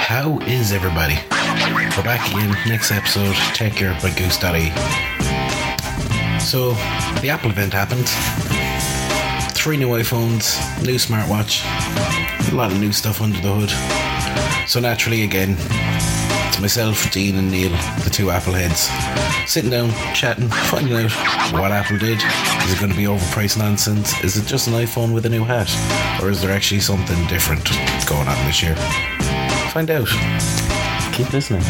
[0.00, 1.16] How is everybody?
[1.72, 4.70] We're back again, next episode, Tech Gear by Goose.ie.
[6.40, 6.72] So,
[7.20, 8.08] the Apple event happened.
[9.54, 10.56] Three new iPhones,
[10.86, 11.62] new smartwatch,
[12.50, 14.68] a lot of new stuff under the hood.
[14.68, 15.56] So, naturally, again,
[16.60, 17.70] myself, Dean, and Neil,
[18.04, 18.88] the two Apple heads,
[19.50, 21.12] sitting down, chatting, finding out
[21.52, 22.18] what Apple did.
[22.64, 24.12] Is it going to be overpriced nonsense?
[24.24, 25.70] Is it just an iPhone with a new hat?
[26.22, 27.64] Or is there actually something different
[28.08, 28.76] going on this year?
[29.72, 30.08] Find out.
[31.12, 31.62] Keep listening.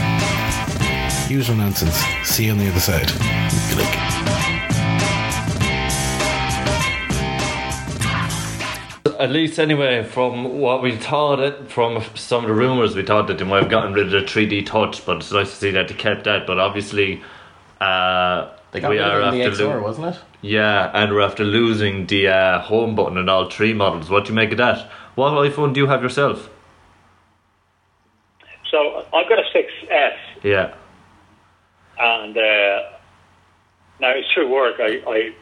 [1.29, 1.97] Usual nonsense.
[2.25, 3.48] See you on the other side.
[9.19, 13.27] At least, anyway, from what we thought, it, from some of the rumours, we thought
[13.27, 15.71] that they might have gotten rid of the 3D touch, but it's nice to see
[15.73, 16.47] that they kept that.
[16.47, 17.21] But obviously,
[17.81, 20.21] uh, They got we rid are of it in the after XR, lo- wasn't it?
[20.41, 24.09] yeah, and we're after losing the uh, home button in all three models.
[24.09, 24.89] What do you make of that?
[25.17, 26.49] What iPhone do you have yourself?
[28.71, 30.75] So I've got a 6S, Yeah,
[31.99, 32.83] and uh,
[34.01, 34.77] now it's through work.
[34.79, 35.33] I, I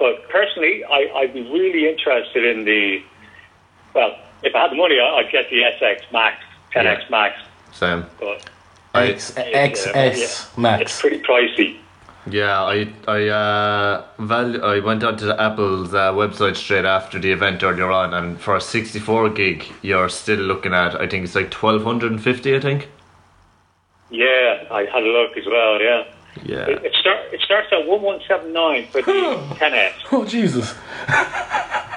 [0.00, 3.00] but personally, I, I'd be really interested in the.
[3.94, 6.42] Well, if I had the money, I- I'd get the SX Max,
[6.74, 7.04] 10X Yeah.
[7.10, 7.38] Max,
[7.72, 8.06] same.
[8.18, 8.48] but
[8.94, 10.82] I, X, it's, uh, XS yeah, Max.
[10.82, 11.76] it's pretty pricey.
[12.26, 17.32] Yeah, I I uh val- I went onto the Apple's uh, website straight after the
[17.32, 21.24] event earlier on, and for a sixty four gig, you're still looking at I think
[21.24, 22.54] it's like twelve hundred and fifty.
[22.54, 22.88] I think.
[24.10, 25.80] Yeah, I had a look as well.
[25.80, 26.02] Yeah,
[26.44, 26.66] Yeah.
[26.68, 29.92] it, it, start, it starts at one one seven nine for the 10S.
[30.12, 30.74] Oh, Jesus.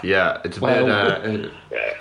[0.03, 1.19] Yeah, it's a Wow.
[1.21, 1.45] bit.
[1.45, 1.93] Uh, Yeah.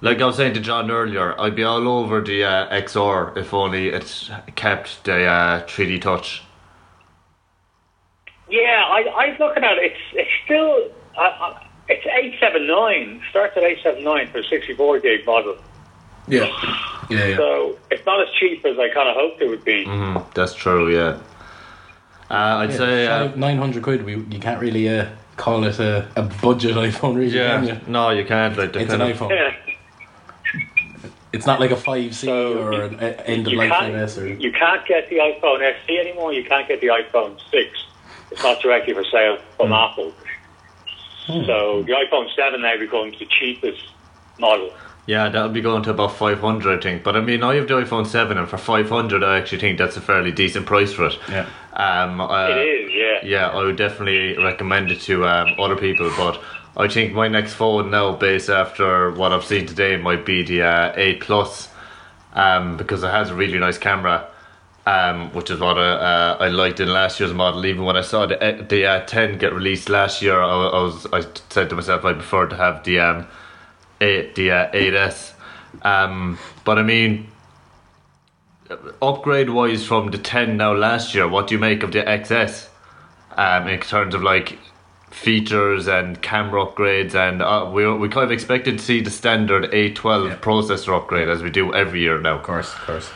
[0.00, 3.54] like I was saying to John earlier, I'd be all over the uh, XR if
[3.54, 6.42] only it kept the uh, 3D touch.
[8.48, 9.92] Yeah, I, I was looking at it.
[9.92, 13.20] It's, it's still uh, uh, it's eight seven nine.
[13.30, 15.56] Starts at eight seven nine for a sixty four gig model.
[16.28, 16.46] Yeah.
[17.10, 17.36] Yeah, yeah.
[17.36, 19.84] So it's not as cheap as I kind of hoped it would be.
[19.84, 20.92] Mm, that's true.
[20.94, 21.18] Yeah.
[22.30, 23.06] Uh, I'd say.
[23.06, 25.06] Uh, 900 quid, we, you can't really uh,
[25.36, 27.80] call it a, a budget iPhone, really, can you?
[27.86, 28.56] No, you can't.
[28.56, 29.30] Like, It's an iPhone.
[29.30, 29.54] Yeah,
[31.32, 34.18] It's not like a 5C So or an uh, end of you life can't, MS
[34.18, 34.26] or.
[34.28, 36.32] you can't get the iPhone SE anymore.
[36.32, 37.84] You can't get the iPhone six.
[38.32, 40.12] It's not directly for sale from Apple.
[41.26, 43.82] So the iPhone seven now becomes the cheapest
[44.38, 44.72] model.
[45.06, 47.04] Yeah, that'll be going to about 500, I think.
[47.04, 49.96] But I mean, I have the iPhone 7, and for 500, I actually think that's
[49.96, 51.18] a fairly decent price for it.
[51.28, 51.48] Yeah.
[51.74, 53.20] Um, uh, it is, yeah.
[53.22, 56.10] Yeah, I would definitely recommend it to um, other people.
[56.16, 56.42] But
[56.76, 60.62] I think my next phone now, based after what I've seen today, might be the
[60.62, 61.68] uh, 8 Plus,
[62.32, 64.28] um, because it has a really nice camera.
[64.88, 67.66] Um, which is what I, uh, I liked in last year's model.
[67.66, 70.80] Even when I saw the uh, the uh, 10 get released last year, I, I
[70.80, 73.26] was I said to myself I prefer to have the um,
[74.00, 75.32] eight, the uh, 8S.
[75.82, 77.28] Um, but I mean,
[79.02, 82.68] upgrade wise from the 10 now last year, what do you make of the XS?
[83.36, 84.58] Um, in terms of like
[85.10, 89.70] features and camera upgrades, and uh, we we kind of expected to see the standard
[89.72, 92.36] A12 processor upgrade as we do every year now.
[92.36, 93.10] Of course, of course.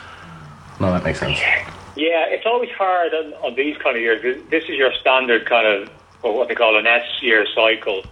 [0.79, 1.39] No, that makes sense.
[1.95, 4.21] Yeah, it's always hard on, on these kind of years.
[4.21, 5.89] This- This is your standard kind of
[6.21, 8.03] what they call an S year cycle.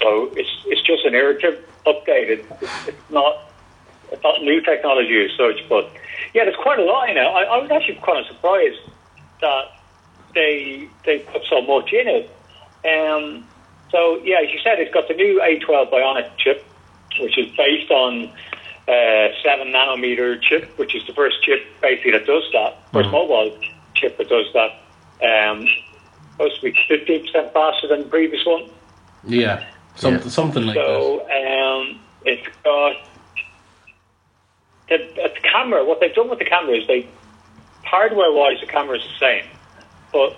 [0.00, 2.28] So it's it's just an iterative update.
[2.28, 3.50] It, it's, it's not
[4.12, 5.90] it's not new technology as such, but
[6.34, 7.20] yeah, there's quite a lot in it.
[7.20, 8.80] I, I was actually kind of surprised
[9.40, 9.64] that
[10.34, 12.30] they they put so much in it.
[12.84, 13.46] Um,
[13.90, 16.64] so yeah, as you said, it's got the new A12 Bionic chip,
[17.20, 18.30] which is based on
[18.88, 23.58] uh, seven nanometer chip, which is the first chip basically that does that, 1st mobile
[23.94, 24.76] chip that does that.
[25.22, 25.66] Um,
[26.32, 28.70] supposed to be fifteen percent faster than the previous one.
[29.24, 29.66] Yeah.
[30.00, 30.20] Some, Yeah.
[30.28, 30.86] Something like that.
[30.86, 32.96] So um, it's got
[34.88, 35.84] the, the camera.
[35.84, 37.06] What they've done with the camera is they
[37.84, 39.44] hardware wise the camera is the same,
[40.10, 40.36] but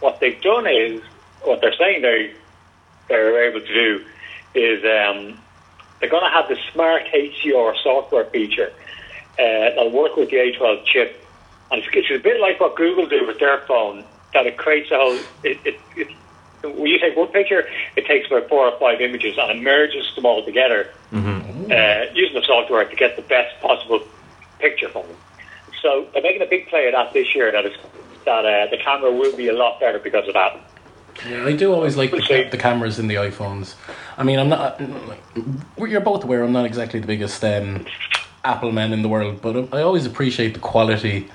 [0.00, 1.00] what they've done is
[1.42, 2.34] what they're saying they
[3.08, 4.04] they're able to do
[4.54, 5.38] is um,
[6.00, 8.72] they're going to have the smart HDR software feature
[9.38, 11.24] uh, that'll work with the A12 chip,
[11.70, 14.04] and it's, it's a bit like what Google do with their phone.
[14.32, 15.18] That it creates a whole.
[15.44, 16.08] It, it, it,
[16.70, 20.12] when you take one picture, it takes about four or five images and it merges
[20.14, 24.00] them all together uh, using the software to get the best possible
[24.58, 25.16] picture from them.
[25.82, 27.52] So they're making a big play of that this year.
[27.52, 27.76] That is
[28.24, 30.58] that uh, the camera will be a lot better because of that.
[31.28, 33.74] Yeah, I do always like the, We'll ca- the cameras in the iPhones.
[34.16, 34.80] I mean, I'm not.
[35.78, 37.86] You're both aware I'm not exactly the biggest um,
[38.44, 41.30] Apple man in the world, but I always appreciate the quality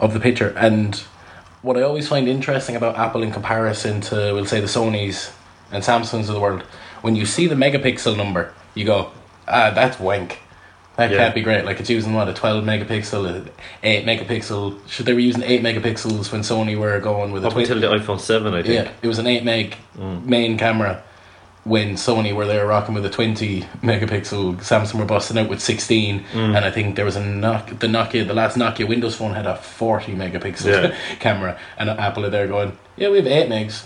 [0.00, 0.52] of the picture.
[0.56, 1.02] And
[1.64, 5.32] what I always find interesting about Apple in comparison to, we'll say, the Sony's
[5.72, 6.62] and Samsungs of the world,
[7.00, 9.10] when you see the megapixel number, you go,
[9.48, 10.40] ah, that's wank.
[10.96, 11.16] That Yeah.
[11.16, 11.64] can't be great.
[11.64, 13.50] Like it's using what a twelve megapixel, a
[13.82, 14.78] eight megapixel.
[14.88, 17.64] Should they were using eight megapixels when Sony were going with a Up twin?
[17.64, 18.74] until the iPhone 7, I think.
[18.74, 19.74] Yeah, it was an 8 meg
[20.24, 21.02] main camera
[21.64, 24.56] when Sony were there rocking with a 20 megapixel.
[24.56, 26.56] Samsung were busting out with 16, mm.
[26.56, 29.46] and I think there was a Nokia, the Nokia, the last Nokia Windows phone had
[29.46, 30.96] a 40 megapixel Yeah.
[31.20, 33.84] camera, and Apple are there going, yeah, we have 8 megs,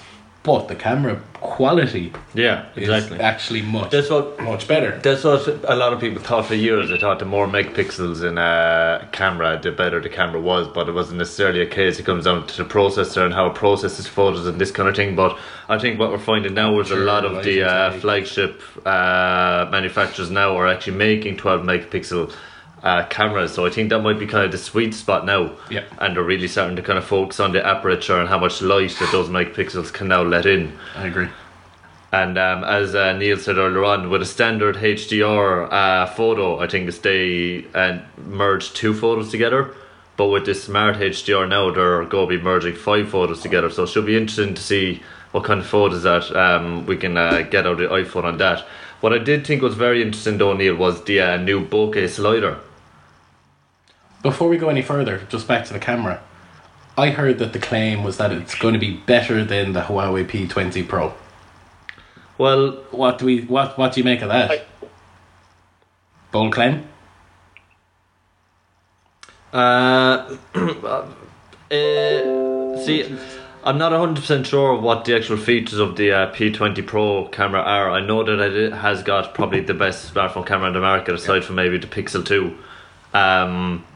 [0.49, 3.21] but the camera quality Yeah, is exactly.
[3.21, 4.99] actually much, That's what much better.
[5.03, 6.89] That's what a lot of people thought for years.
[6.89, 10.93] They thought the more megapixels in a camera, the better the camera was, but it
[10.93, 11.99] wasn't necessarily a case.
[12.01, 14.97] It comes down to the processor and how it processes photos and this kind of
[14.97, 15.15] thing.
[15.15, 19.69] But I think what we're finding now is a lot of the uh, flagship uh,
[19.71, 22.33] manufacturers now are actually making 12 megapixel
[22.83, 23.53] uh, cameras.
[23.53, 25.53] So I think that might be kind of the sweet spot now.
[25.71, 25.89] Yep.
[25.99, 28.97] And they're really starting to kind of focus on the aperture and how much light
[29.01, 30.77] that those megapixels can now let in.
[30.95, 31.29] I agree.
[32.11, 36.67] And um, as uh, Neil said earlier on, with a standard HDR uh, photo, I
[36.67, 39.75] think it's they uh, merge two photos together.
[40.17, 43.71] But with this smart HDR now, they're going to be merging five photos together.
[43.71, 45.03] So it should be interesting to see
[45.33, 48.39] what kind of photos that um, we can uh, get out of the iPhone on
[48.39, 48.65] that.
[49.01, 52.59] What I did think was very interesting, though, Neil, was the uh, new bokeh slider.
[54.29, 56.23] Before we go any further, just back to the camera.
[56.99, 60.29] I heard that the claim was that it's going to be better than the Huawei
[60.29, 61.15] P20 Pro.
[62.37, 64.51] Well, What do we what what do you make of that?
[64.51, 64.63] I-
[66.31, 66.87] Bold claim?
[69.51, 69.57] Uh,
[70.55, 71.07] uh,
[72.85, 73.17] see,
[73.65, 77.91] I'm not 100% sure what the actual features of the uh, P20 Pro camera are.
[77.91, 81.45] I know that it has got probably the best smartphone camera in the market, aside
[81.47, 82.55] from maybe the Pixel 2.
[83.15, 83.87] Um,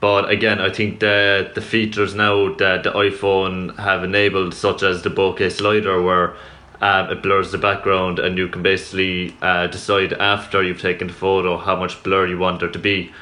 [0.00, 5.02] but again, I think the the features now that the iPhone have enabled, such as
[5.02, 6.34] the bokeh slider, where
[6.80, 11.12] um, it blurs the background, and you can basically uh, decide after you've taken the
[11.12, 13.12] photo how much blur you want there to be,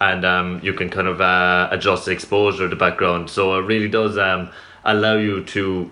[0.00, 3.30] and um, you can kind of uh, adjust the exposure of the background.
[3.30, 4.50] So it really does um,
[4.84, 5.90] allow you to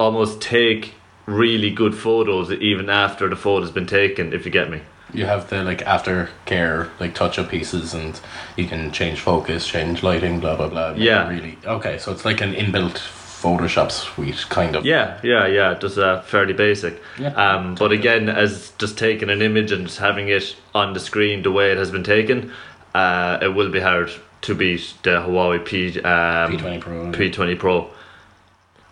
[0.00, 0.94] almost take
[1.26, 4.32] really good photos even after the photo's been taken.
[4.32, 4.80] If you get me.
[5.14, 8.20] You have the like aftercare like touch up pieces and
[8.56, 10.94] you can change focus, change lighting, blah blah blah.
[10.96, 11.28] Yeah.
[11.28, 13.00] Really okay, so it's like an inbuilt
[13.44, 14.86] Photoshop suite kind of.
[14.86, 15.74] Yeah, yeah, yeah.
[15.74, 17.00] Just uh, fairly basic.
[17.18, 17.34] Yeah.
[17.34, 21.42] Um, but again, as just taking an image and just having it on the screen
[21.42, 22.50] the way it has been taken,
[22.94, 24.10] uh, it will be hard
[24.42, 27.12] to beat the Huawei P um, P20 Pro.
[27.12, 27.90] P20 Pro.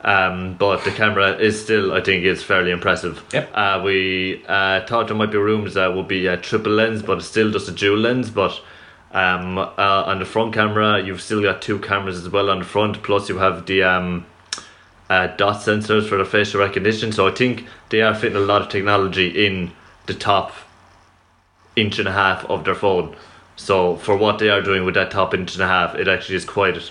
[0.04, 3.22] Um, but the camera is still, I think, is fairly impressive.
[3.32, 3.50] Yep.
[3.54, 7.18] Uh, we uh, thought there might be rooms that would be a triple lens, but
[7.18, 8.28] it's still just a dual lens.
[8.28, 8.60] But
[9.12, 12.64] um, uh, on the front camera, you've still got two cameras as well on the
[12.64, 13.02] front.
[13.04, 14.26] Plus, you have the um,
[15.08, 17.12] uh, dot sensors for the facial recognition.
[17.12, 19.70] So I think they are fitting a lot of technology in
[20.06, 20.52] the top
[21.76, 23.14] inch and a half of their phone.
[23.54, 26.36] So for what they are doing with that top inch and a half, it actually
[26.36, 26.90] is quite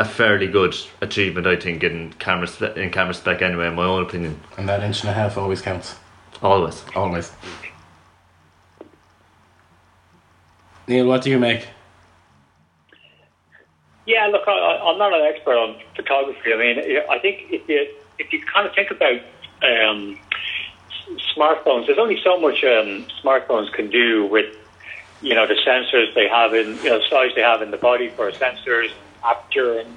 [0.00, 3.42] a fairly good achievement, I think, in camera spe- in camera spec.
[3.42, 5.94] Anyway, in my own opinion, And that inch and a half always counts.
[6.42, 6.84] always.
[6.96, 7.30] Always.
[10.86, 11.68] Neil, what do you make?
[14.06, 16.52] Yeah, look, I, I- I'm not an expert on photography.
[16.52, 16.78] I mean,
[17.10, 17.86] I think if you
[18.18, 19.20] if you kind of think about
[19.62, 20.18] um,
[21.36, 24.54] smartphones, there's only so much um, smartphones can do with
[25.22, 28.08] you know the sensors they have in you know size they have in the body
[28.10, 28.90] for sensors,
[29.24, 29.96] aperture, and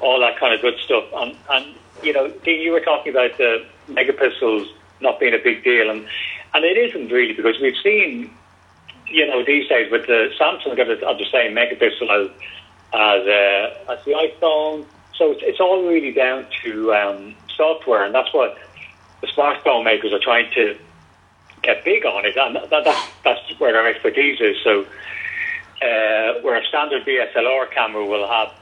[0.00, 1.04] all that kind of good stuff.
[1.14, 4.68] And and you know, you were talking about the megapixels
[5.00, 6.06] not being a big deal, and
[6.54, 8.30] and it isn't really because we've seen
[9.06, 12.30] you know these days with the Samsung got it the same megapixel as
[12.92, 14.84] as uh, as the iPhone.
[15.16, 18.56] So it's, it's all really down to um, software, and that's what
[19.20, 20.78] the smartphone makers are trying to
[21.62, 24.56] get big on it, and that, that, that's where their expertise is.
[24.64, 24.86] So,
[25.82, 28.52] uh, where a standard DSLR camera will have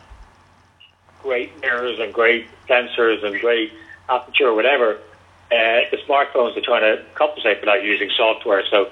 [1.23, 3.73] great mirrors and great sensors and great
[4.09, 4.99] aperture, whatever,
[5.51, 8.63] uh, the smartphones are trying to compensate for that using software.
[8.71, 8.91] So,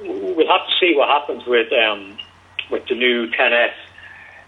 [0.00, 2.18] we'll have to see what happens with um,
[2.70, 3.72] with the new 10s.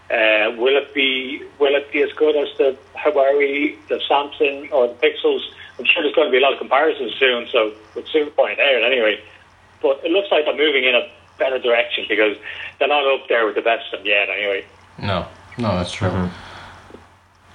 [0.09, 4.87] Uh, will it be will it be as good as the Huawei, the Samsung, or
[4.87, 5.41] the Pixels?
[5.79, 8.59] I'm sure there's going to be a lot of comparisons soon, so we'll soon find
[8.59, 9.23] out anyway.
[9.81, 11.09] But it looks like they're moving in a
[11.41, 12.37] better direction because
[12.77, 14.63] they're not up there with the best of them yet anyway.
[14.97, 15.25] No,
[15.57, 16.09] no, that's true.
[16.09, 16.35] Mm-hmm.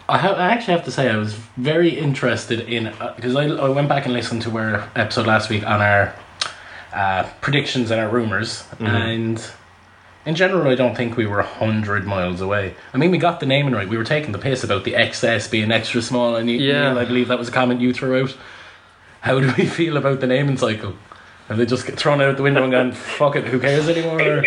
[0.08, 3.46] I, ha- I actually have to say I was very interested in uh, because I,
[3.46, 6.14] I went back and listened to our episode last week on our
[6.92, 8.86] uh, predictions and our rumors, mm-hmm.
[8.86, 9.50] and
[10.26, 12.74] in general, I don't think we were hundred miles away.
[12.92, 13.88] I mean, we got the naming right.
[13.88, 16.90] We were taking the piss about the XS being extra small, and you, Yeah.
[16.92, 18.36] Neil, I believe that was a comment you threw out.
[19.20, 20.94] How do we feel about the naming cycle?
[21.48, 24.44] Have they just get thrown out the window and gone, fuck it, who cares anymore?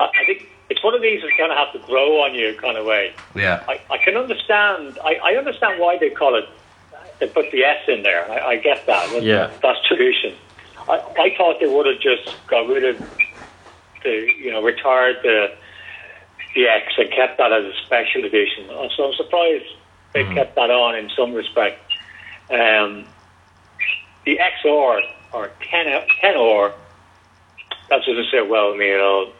[0.00, 2.76] I, think it's one of these that's going to have to grow on you kind
[2.78, 3.12] of way.
[3.34, 3.62] Yeah.
[3.68, 4.98] I, I can understand.
[5.04, 6.48] I, I understand why they call it.
[7.18, 8.30] They put the S in there.
[8.30, 9.10] I, I get that.
[9.10, 9.50] That's, Yeah.
[9.60, 10.34] that's tradition.
[10.88, 12.98] I, I thought they would have just got rid of
[14.02, 15.54] the, you know, retired the
[16.54, 18.66] the X and kept that as a special edition.
[18.96, 19.66] So I'm surprised
[20.14, 21.80] they kept that on in some respect.
[22.50, 23.04] Um,
[24.24, 25.00] the XR
[25.32, 25.86] or 10
[26.22, 26.72] 10R.
[27.90, 29.32] That doesn't sit well with me at all.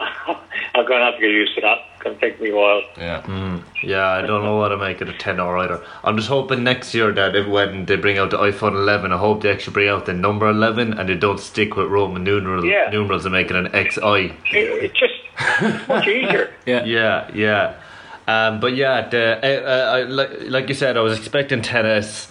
[0.00, 1.78] I'm going to have to get used to that.
[1.94, 2.80] It's going to take me a while.
[2.96, 3.60] Yeah.
[3.82, 5.84] Yeah, I don't know what to make it a 10 or either.
[6.02, 9.18] I'm just hoping next year that if, when they bring out the iPhone 11, I
[9.18, 12.64] hope they actually bring out the number 11 and they don't stick with Roman numerals,
[12.64, 12.88] Yeah.
[12.90, 14.00] numerals and make it an XI.
[14.00, 16.50] It, it's just much easier.
[16.66, 16.84] Yeah.
[16.84, 17.74] Yeah, yeah.
[18.26, 22.30] Um, but yeah, the, uh, uh, like, like you said, I was expecting 10s.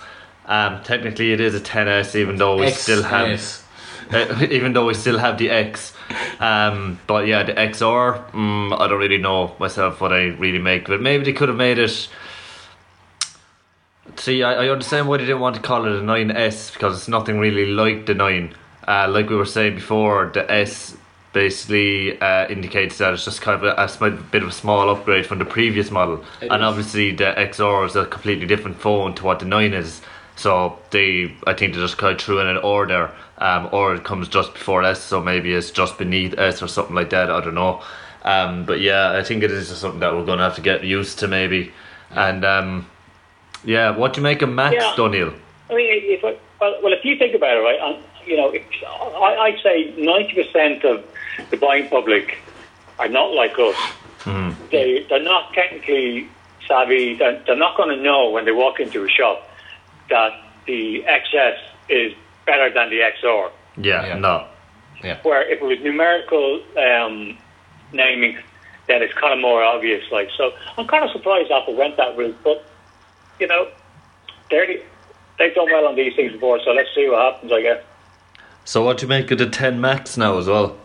[0.50, 3.64] Um, technically, it is a 10s, even though we still have,
[4.12, 5.94] uh, even though we still have the X.
[6.40, 10.88] Um, but yeah, the XR, mm, I don't really know myself what I really make
[10.88, 11.02] but.
[11.02, 12.10] Maybe they could have made it.
[14.16, 17.08] See, I, I understand why they didn't want to call it a 9S because it's
[17.08, 18.56] nothing really like the 9.
[18.88, 20.98] Uh, like we were saying before, the S
[21.32, 25.28] basically uh, indicates that it's just kind of a, a bit of a small upgrade
[25.28, 26.26] from the previous model.
[26.42, 26.68] It and is.
[26.68, 30.02] obviously, the XR is a completely different phone to what the 9 is.
[30.40, 34.06] So they, I think they just kind of threw in an order, um, or it
[34.06, 37.30] comes just before S, so maybe it's just beneath S or something like that.
[37.30, 37.84] I don't know.
[38.24, 40.62] Um, but yeah, I think it is just something that we're going to have to
[40.62, 41.74] get used to maybe.
[42.12, 42.88] And um,
[43.66, 44.94] yeah, what do you make of Max, Yeah.
[44.96, 45.34] Doniel?
[45.70, 48.54] I mean, if I, well, well, if you think about it, right, um, you know,
[49.18, 51.04] I, I'd say ninety percent of
[51.50, 52.38] the buying public
[52.98, 53.76] are not like us.
[54.72, 56.30] They they're not technically
[56.66, 57.16] savvy.
[57.16, 59.46] They're, they're not going to know when they walk into a shop
[60.10, 60.32] that
[60.66, 61.58] the XS
[61.90, 62.14] is
[62.46, 63.52] better than the XR.
[63.78, 64.18] Yeah, Yeah.
[64.18, 64.48] no.
[65.24, 67.38] Where if it was numerical um,
[67.94, 68.38] naming,
[68.88, 70.04] then it's kind of more obvious.
[70.12, 72.66] Like, so I'm kind of surprised Apple went that route, but
[73.40, 73.70] you know,
[74.50, 74.68] they're,
[75.38, 77.52] they've done well on these things before, so let's see what happens.
[77.52, 77.84] I guess.
[78.66, 80.76] So what do you make of the 10 Max now as well?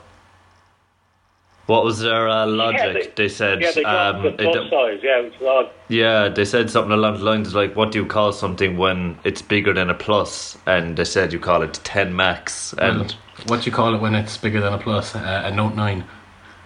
[1.66, 3.16] What was their uh, logic?
[3.16, 5.00] they- they, said, Yeah, they um, the it- plus size.
[5.02, 5.71] Yeah, which is odd.
[5.88, 9.40] yeah, they said something along the lines like, "What do you call something when it's
[9.40, 13.12] bigger than a plus?" And they said you call it 10 Max, and And
[13.47, 15.14] what do you call it when it's bigger than a plus?
[15.16, 16.04] Uh, a Note 9.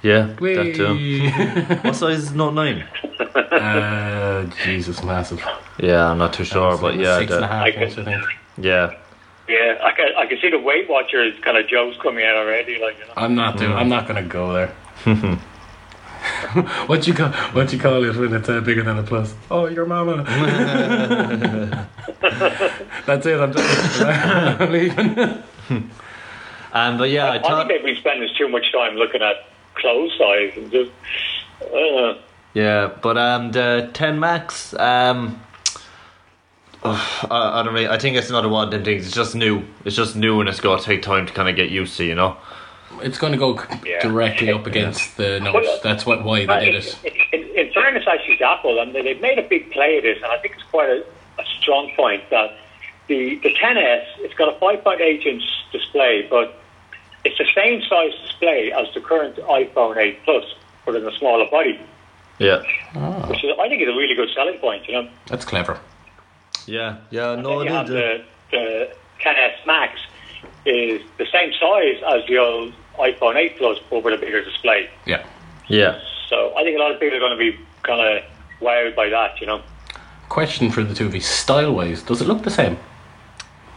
[0.03, 1.79] yeah, that too.
[1.89, 2.83] what size is Note Nine?
[3.53, 5.41] uh, Jesus, massive.
[5.79, 8.09] Yeah, I'm not too sure, but yeah, Six and a the- half I inch, can-
[8.09, 8.27] I think.
[8.59, 8.95] yeah,
[9.49, 12.79] Yeah, I can, I can see the Weight Watchers kind of jokes coming out already.
[12.81, 13.13] Like, you know.
[13.17, 13.73] I'm not doing.
[13.73, 14.75] I'm not gonna go there.
[16.87, 19.35] what you call what you call it when it's uh, bigger than a plus?
[19.51, 20.25] Oh, your mama.
[23.07, 23.41] That's it.
[23.41, 23.65] I'm, done.
[24.61, 25.19] I'm leaving.
[26.73, 29.47] um, but yeah, I I thought, think they've been spending too much time looking at
[29.75, 30.91] clothes size and just.
[31.63, 32.15] Uh,
[32.55, 35.41] Yeah, but um, the 10 Max, um,
[36.83, 37.89] ugh, I, I don't really.
[37.89, 39.07] I think it's another one of them things.
[39.07, 39.63] It's just new.
[39.85, 42.05] It's just new, and it's gonna take time to kind of get used to.
[42.05, 42.37] You know.
[43.03, 44.01] It's going to go Yeah.
[44.01, 45.81] directly up against the Well.
[45.83, 46.99] That's what why they uh, did it.
[47.33, 50.17] in, in, in fairness, actually, to Apple, and they've made a big play of this,
[50.23, 51.05] and I think it's quite a,
[51.39, 52.57] a strong point that
[53.09, 55.43] the the 10s it's got a 5.8 inch
[55.73, 56.55] display, but
[57.25, 60.45] it's the same size display as the current iPhone 8 Plus,
[60.85, 61.79] but in a smaller body,
[62.39, 62.63] Yeah.
[62.95, 63.27] Ah.
[63.29, 64.87] which is, I think is a really good selling point.
[64.89, 65.79] You know, That's clever.
[66.67, 66.97] Yeah.
[67.11, 67.35] Yeah.
[67.35, 68.91] then No, you have uh, the the
[69.21, 70.01] 10s Max
[70.69, 74.91] is the same size as the old iPhone 8 Plus, but with a bigger display.
[75.07, 75.25] Yeah.
[75.69, 76.01] Yeah.
[76.29, 78.25] So I think a lot of people are going to be kind of
[78.61, 79.41] wowed by that.
[79.41, 79.63] You know.
[80.29, 82.79] Question for the two of you: style wise, does it look the same?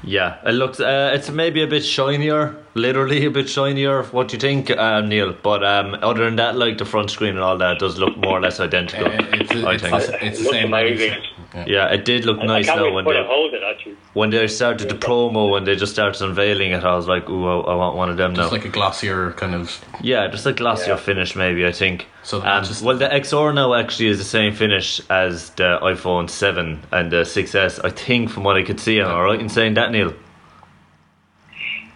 [0.04, 0.38] Yeah.
[0.46, 0.80] It looks.
[0.80, 2.56] Uh, it's maybe a bit shinier.
[2.74, 4.04] Literally a bit shinier.
[4.04, 5.34] What do you think, uh, Neil?
[5.34, 8.38] But um, other than that, like the front screen and all that, does look more
[8.38, 9.06] or less identical.
[9.06, 9.96] Uh, it's, I it's, think.
[9.96, 10.68] it's, it's the looks same.
[10.68, 11.24] amazing.
[11.54, 13.98] Yeah, it did look I nice can't now when for to they hold it actually.
[14.14, 16.84] when they started the promo when they just started unveiling it.
[16.84, 18.44] I was like, ooh, I, I want one of them now.
[18.44, 19.84] Just like a glossier kind of.
[20.02, 20.96] Yeah, just a glossier Yeah.
[20.98, 21.66] finish, maybe.
[21.66, 22.08] I think.
[22.24, 25.78] So um, not just- well, the XR now actually is the same finish as the
[25.82, 27.82] iPhone Seven and the 6S.
[27.84, 30.14] I think, from what I could see, am I right in saying that, Neil?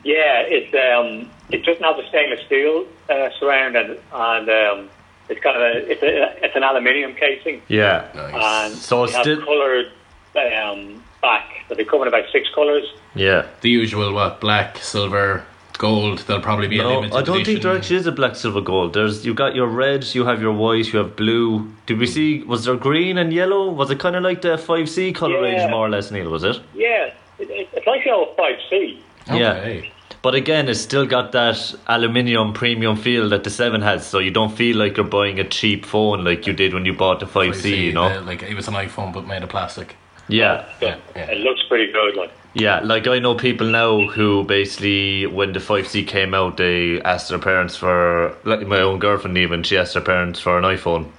[0.03, 4.89] Yeah, it um, it doesn't have the stainless steel uh, surround and and um,
[5.29, 8.07] it's kind of a it's a it's an aluminium casing Yeah.
[8.13, 8.33] Nice.
[8.71, 9.91] and So it it's has still- coloured
[10.35, 11.47] um, back.
[11.69, 12.83] So they come in about six colours.
[13.15, 13.45] Yeah.
[13.61, 14.41] The usual, what?
[14.41, 15.43] Black, silver,
[15.77, 16.19] gold.
[16.27, 17.61] There'll probably be a No, limited I don't think edition.
[17.69, 18.93] there actually is a black, silver, gold.
[18.93, 21.71] There's you got your red, you have your white, you have blue.
[21.85, 22.43] Did we see?
[22.43, 23.69] Was there green and yellow?
[23.69, 25.41] Was it kind of like the five C color Yeah.
[25.57, 26.29] range, more or less, Neil?
[26.29, 26.59] Was it?
[26.73, 28.99] Yeah, it, it, It's like the old 5C.
[29.27, 29.53] Yeah.
[29.53, 29.91] Okay.
[30.25, 34.31] But again, it's still got that aluminium premium feel that the 7 has, so you
[34.31, 37.27] don't feel like you're buying a cheap phone like you did when you bought the
[37.27, 38.05] 5C, you know?
[38.05, 39.95] uh, like it was an iPhone but made of plastic.
[40.27, 40.65] Yeah.
[40.81, 41.29] Yeah, yeah.
[41.29, 42.15] It looks pretty good.
[42.15, 46.99] Like, Yeah, like I know people now who basically, when the 5C came out, they
[47.03, 50.63] asked their parents for, like my own girlfriend even, she asked her parents for an
[50.63, 51.11] iPhone.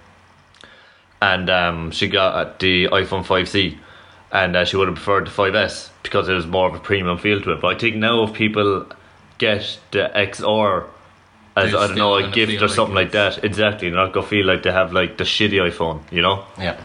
[1.23, 3.79] And um, she got the iPhone 5C.
[4.33, 7.17] And uh, she would have preferred the 5S because it was more of a premium
[7.19, 7.61] feel to it.
[7.61, 8.87] But I think now if people
[9.39, 10.89] get the XR
[11.57, 14.25] as, I don't know, a gift or something like it's- that, exactly, they're not going
[14.25, 16.45] to feel like they have like the shitty iPhone, you know?
[16.59, 16.81] Yeah.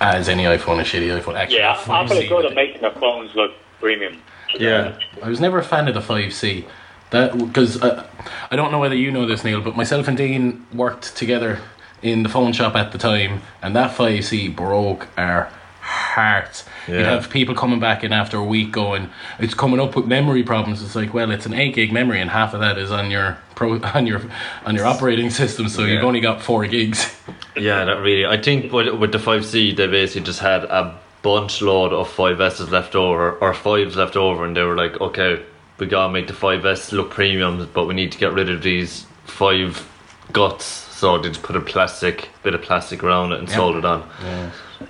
[0.00, 1.36] As any iPhone, a shitty iPhone.
[1.36, 4.20] Actually, yeah, the Apple 5C is good with at making their phones look premium.
[4.58, 4.98] Yeah.
[5.22, 6.66] I was never a fan of the 5C.
[7.10, 8.06] That because uh,
[8.50, 11.60] I don't know whether you know this, Neil, but myself and Dean worked together
[12.02, 15.50] in the phone shop at the time, and that 5C broke our
[15.96, 16.64] hearts.
[16.86, 19.10] You'd have people coming back in after a week going,
[19.40, 22.30] "It's coming up with memory problems." It's like, well, it's an eight gig memory, and
[22.30, 24.20] half of that is on your pro on your
[24.64, 27.12] on your operating system, so you've only got four gigs.
[27.56, 28.26] Yeah, that really.
[28.26, 32.70] I think with, with the 5C, they basically just had a bunch load of 5Ss
[32.70, 35.42] left over, or 5s left over, and they were like, okay,
[35.78, 39.06] we gotta make the 5S look premium, but we need to get rid of these
[39.24, 39.88] 5
[40.32, 40.64] guts.
[40.66, 43.56] So they just put a plastic, bit of plastic around it and Yeah.
[43.56, 44.02] sold it on.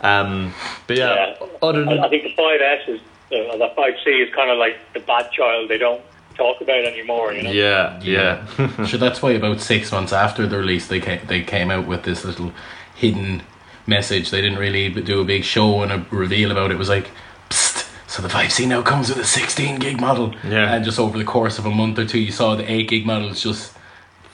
[0.02, 0.52] Um,
[0.86, 1.46] but yeah, Yeah.
[1.62, 1.98] other than.
[2.00, 5.30] I, I think the 5S is, uh, the 5C is kind of like the bad
[5.32, 6.02] child they don't
[6.36, 7.50] talk about anymore, you know?
[7.50, 8.84] yeah, yeah.
[8.86, 12.02] so that's why about six months after the release, they came, they came out with
[12.04, 12.52] this little
[12.94, 13.42] hidden
[13.86, 14.30] message.
[14.30, 16.74] They didn't really do a big show and a reveal about it.
[16.74, 17.10] It was like,
[17.48, 20.34] Psst, so the 5C now comes with a 16 gig model.
[20.44, 20.74] Yeah.
[20.74, 23.06] And just over the course of a month or two, you saw the 8 gig
[23.06, 23.72] models just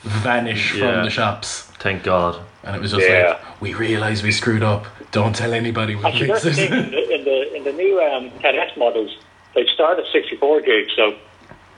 [0.01, 0.95] vanish Yeah.
[0.95, 1.61] from the shops.
[1.79, 2.39] Thank God.
[2.63, 3.37] And it was just Yeah.
[3.41, 4.85] like, we realise we screwed up.
[5.11, 6.65] Don't tell anybody we Actually, that's fixed the.
[6.65, 6.91] In this.
[6.91, 9.17] the, in the, in the new um, 10S models,
[9.53, 11.15] they start at 64 gigs, so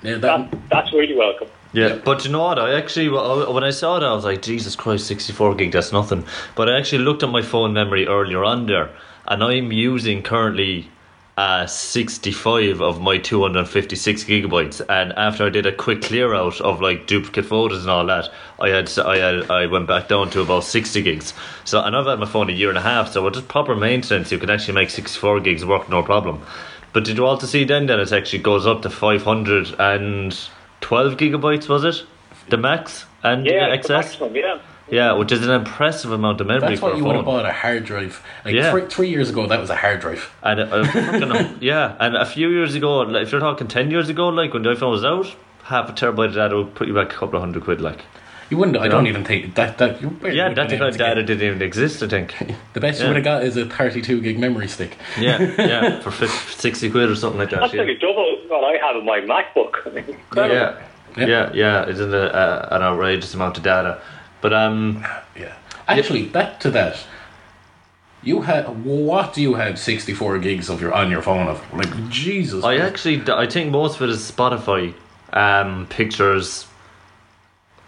[0.04, 1.48] yeah, that, that, that's really welcome.
[1.74, 2.58] Yeah, but you know what?
[2.58, 6.24] I actually, when I saw that, I was like, Jesus Christ, 64 gig, that's nothing.
[6.56, 8.92] But I actually looked at my phone memory earlier on there,
[9.28, 10.90] and I'm using currently
[11.38, 14.82] uh, 65 of my 256 gigabytes.
[14.88, 18.30] And after I did a quick clear out of like duplicate folders and all that,
[18.60, 21.34] I had I had I went back down to about 60 gigs.
[21.66, 23.76] So and I've had my phone a year and a half, so with just proper
[23.76, 26.42] maintenance, you can actually make 64 gigs work no problem.
[26.94, 31.84] But did you also see then that it actually goes up to 512 gigabytes, was
[31.84, 32.06] it?
[32.50, 34.36] The max and Yeah, the XS?
[34.36, 34.60] yeah.
[34.90, 37.26] Yeah, which is an impressive amount of memory that's for what a you would have
[37.26, 37.36] phone.
[37.38, 38.22] bought a hard drive.
[38.44, 38.70] Like Yeah.
[38.72, 40.32] three, three years ago, that was a hard drive.
[40.44, 44.10] And uh, fucking, yeah, and a few years ago, like, if you're talking 10 years
[44.10, 46.94] ago, like when the iPhone was out, half a terabyte of data would put you
[46.94, 48.02] back a couple of hundred quid, like.
[48.52, 48.78] You wouldn't.
[48.78, 48.92] I Yeah.
[48.92, 51.62] don't even think that that you Yeah, that have kind of data get- didn't even
[51.64, 52.36] exist, I think.
[52.74, 53.08] The best Yeah.
[53.08, 54.98] you would have got is a 32 gig memory stick.
[55.20, 56.28] Yeah, yeah, for 50,
[56.62, 57.62] 60 quid or something like that.
[57.62, 59.88] That's Yeah, nearly double what I have in my MacBook.
[59.88, 60.76] I mean, yeah,
[61.18, 61.26] Yeah.
[61.26, 63.98] yeah, yeah, it's an, uh, an outrageous amount of data.
[64.46, 65.04] But, um,
[65.36, 65.54] Yeah.
[65.88, 67.00] Actually, back to that.
[68.22, 71.64] You had what do you have 64 gigs of your on your phone of?
[71.74, 72.64] Like Jesus.
[72.64, 74.94] I actually, I think most of it is Spotify,
[75.34, 76.68] um, pictures.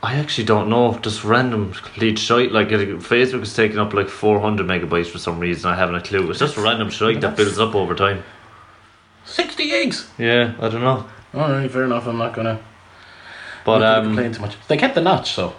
[0.01, 2.51] I actually don't know, just random complete shite.
[2.51, 5.69] Like Facebook is taking up like 400 megabytes for some reason.
[5.69, 6.27] I haven't a clue.
[6.31, 8.23] It's just random shite that builds up over time.
[9.25, 10.09] 60 gigs.
[10.17, 11.05] Yeah, I don't know.
[11.35, 12.07] All right, fair enough.
[12.07, 12.59] I'm not gonna.
[13.63, 14.55] But not gonna um, complain too much.
[14.67, 15.53] They kept the notch, so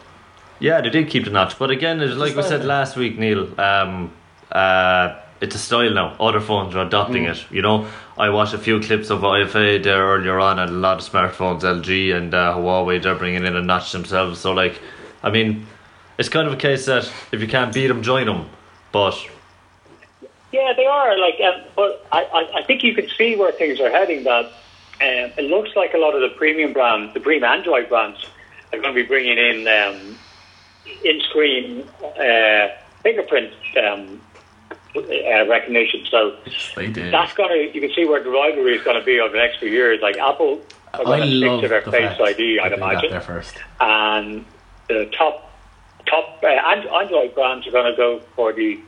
[0.60, 1.58] yeah, they did keep the notch.
[1.58, 3.58] But again, it's like we said last week, Neil.
[3.60, 4.12] Um,
[4.50, 6.16] uh, it's a style now.
[6.18, 7.44] Other phones are adopting it.
[7.50, 10.98] You know, I watched a few clips of IFA there earlier on, and a lot
[10.98, 14.40] of smartphones, LG and uh, Huawei, they're bringing in a notch themselves.
[14.40, 14.80] So, like,
[15.22, 15.66] I mean,
[16.18, 18.48] it's kind of a case that if you can't beat them, join them.
[18.90, 19.14] But
[20.50, 21.16] Yeah, they are.
[21.18, 24.24] Like, um, but I, I, I think you can see where things are heading.
[24.24, 28.26] That um, it looks like a lot of the premium brands, the premium Android brands,
[28.72, 30.18] are going to be bringing in um,
[31.04, 32.68] in-screen uh,
[33.02, 34.20] fingerprint um,
[34.96, 36.04] uh, recognition.
[36.10, 36.36] So
[37.10, 39.38] that's going to you can see where the rivalry is going to be over the
[39.38, 40.00] next few years.
[40.02, 40.60] Like Apple
[40.94, 43.56] are I going to stick to their the Face ID, I'd imagine first.
[43.80, 44.44] and
[44.88, 45.52] the top
[46.06, 48.80] top uh, and- Android brands are going to go for the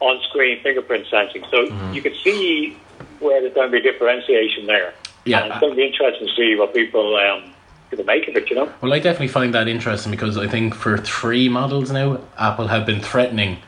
[0.00, 1.44] on-screen fingerprint sensing.
[1.50, 1.92] So Mm-hmm.
[1.94, 2.76] you can see
[3.20, 4.92] where there's going to be differentiation there.
[5.24, 5.40] Yeah.
[5.42, 7.53] and it's going to be interesting to see what people um,
[7.96, 8.50] people make of it.
[8.50, 12.20] You know, Well, I definitely find that interesting because I think for three models now,
[12.38, 13.58] Apple have been threatening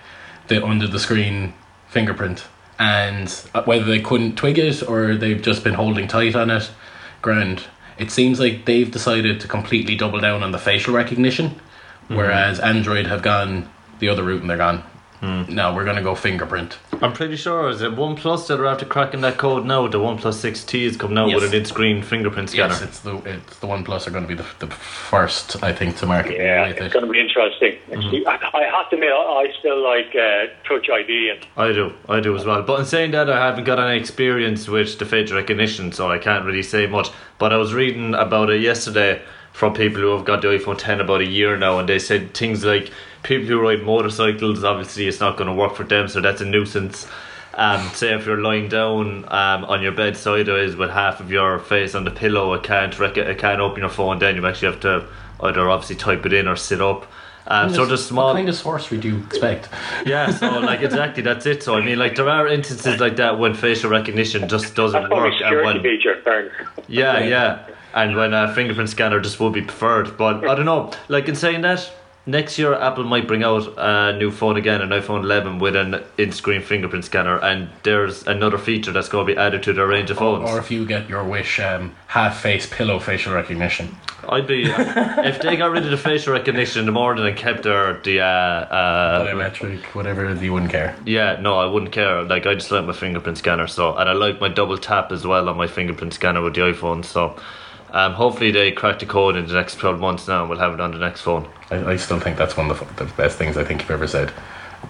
[0.49, 1.55] the under the screen
[1.89, 2.45] fingerprint,
[2.79, 6.71] and uh, whether they couldn't twig it or they've just been holding tight on it,
[7.23, 7.65] grand.
[7.99, 11.59] It seems like they've decided to completely double down on the facial recognition,
[12.09, 14.83] whereas Android have gone the other route and they're gone.
[15.23, 16.77] No, we're gonna go fingerprint.
[17.03, 19.87] I'm pretty sure is it OnePlus that are after cracking that code now.
[19.89, 21.41] The OnePlus 6T is coming out Yes.
[21.41, 22.73] with an in-screen fingerprint scanner.
[22.75, 25.73] Yes, it's the it's the One Plus are going to be the, the first, I
[25.73, 26.37] think, to market.
[26.37, 26.93] Yeah, it's it.
[26.93, 27.77] going to be interesting.
[27.91, 28.29] Mm-hmm.
[28.29, 31.93] I, I have to admit, I, I still like uh, Touch ID and I do,
[32.09, 32.63] I do as well.
[32.63, 36.19] But in saying that, I haven't got any experience with the face recognition, so I
[36.19, 37.11] can't really say much.
[37.39, 39.21] But I was reading about it yesterday
[39.57, 42.35] from people who have got the iPhone 10 about a year now, and they said
[42.35, 42.91] things like
[43.23, 46.45] people who ride motorcycles, obviously, it's not going to work for them, so that's a
[46.45, 47.07] nuisance.
[47.55, 51.59] Um, say if you're lying down um, on your bed sideways with half of your
[51.59, 54.19] face on the pillow, it can't rec- it can't open your phone.
[54.19, 55.07] Then you actually have to
[55.41, 57.11] either obviously type it in or sit up.
[57.47, 58.27] Um, so there's small.
[58.27, 59.71] What kind of sorcery do you expect?
[60.05, 61.63] Yeah, so like exactly that's it.
[61.63, 65.15] So I mean, like there are instances like that when facial recognition just doesn't that's
[65.15, 66.13] work, a and when feature.
[66.13, 66.53] in fairness.
[66.89, 70.17] yeah, yeah, and when a fingerprint scanner just would be preferred.
[70.17, 70.93] But I don't know.
[71.09, 71.91] Like in saying that,
[72.27, 76.03] next year Apple might bring out a new phone again, an iPhone 11 with an
[76.19, 80.11] in-screen fingerprint scanner, and there's another feature that's going to be added to their range
[80.11, 80.51] of phones.
[80.51, 83.97] Or if you get your wish, um, half face pillow facial recognition.
[84.29, 87.63] I'd be if they got rid of the facial recognition in the morning and kept
[87.63, 90.97] their the uh, uh, Biometric, whatever, you wouldn't care.
[91.05, 92.23] Yeah, no, I wouldn't care.
[92.23, 95.27] Like I just like my fingerprint scanner, so and I like my double tap as
[95.27, 97.05] well on my fingerprint scanner with the iPhone.
[97.05, 97.37] So,
[97.97, 100.75] um, hopefully they crack the code in the next twelve months now, and we'll have
[100.75, 101.49] it on the next phone.
[101.71, 104.07] I, I still think that's one of the, the best things I think you've ever
[104.07, 104.33] said.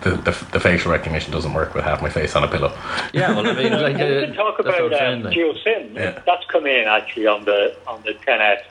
[0.03, 2.77] The, the, the facial recognition doesn't work with half my face on a pillow.
[3.15, 5.35] Yeah, well, I mean, like we uh, did talk about I'm um, like.
[5.35, 5.95] dual SIM.
[5.95, 6.21] Yeah.
[6.27, 8.63] That's coming in actually on the on the 10s.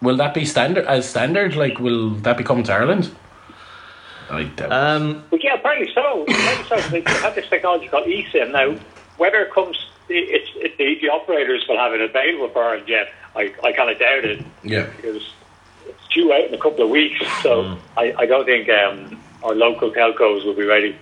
[0.00, 1.56] Will that be standard as standard?
[1.56, 3.10] Like, will that be coming to Ireland?
[4.30, 4.72] I doubt.
[4.72, 6.22] Um, Well, yeah, apparently so.
[6.22, 6.88] Apparently so.
[6.90, 8.52] They have this technology called eSIM.
[8.52, 8.78] Now,
[9.16, 9.76] whether it comes,
[10.08, 13.12] it's it, the, the operators will have it available for Ireland yet.
[13.36, 14.86] I, I kind of doubt it yeah.
[14.96, 15.22] because
[15.86, 17.20] it's due out in a couple of weeks.
[17.42, 20.96] So I, I don't think um, our local telcos will be ready.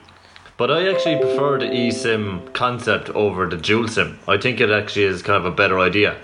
[0.56, 4.18] but I actually prefer the eSIM concept over the dual SIM.
[4.28, 6.16] I think it actually is kind of a better idea.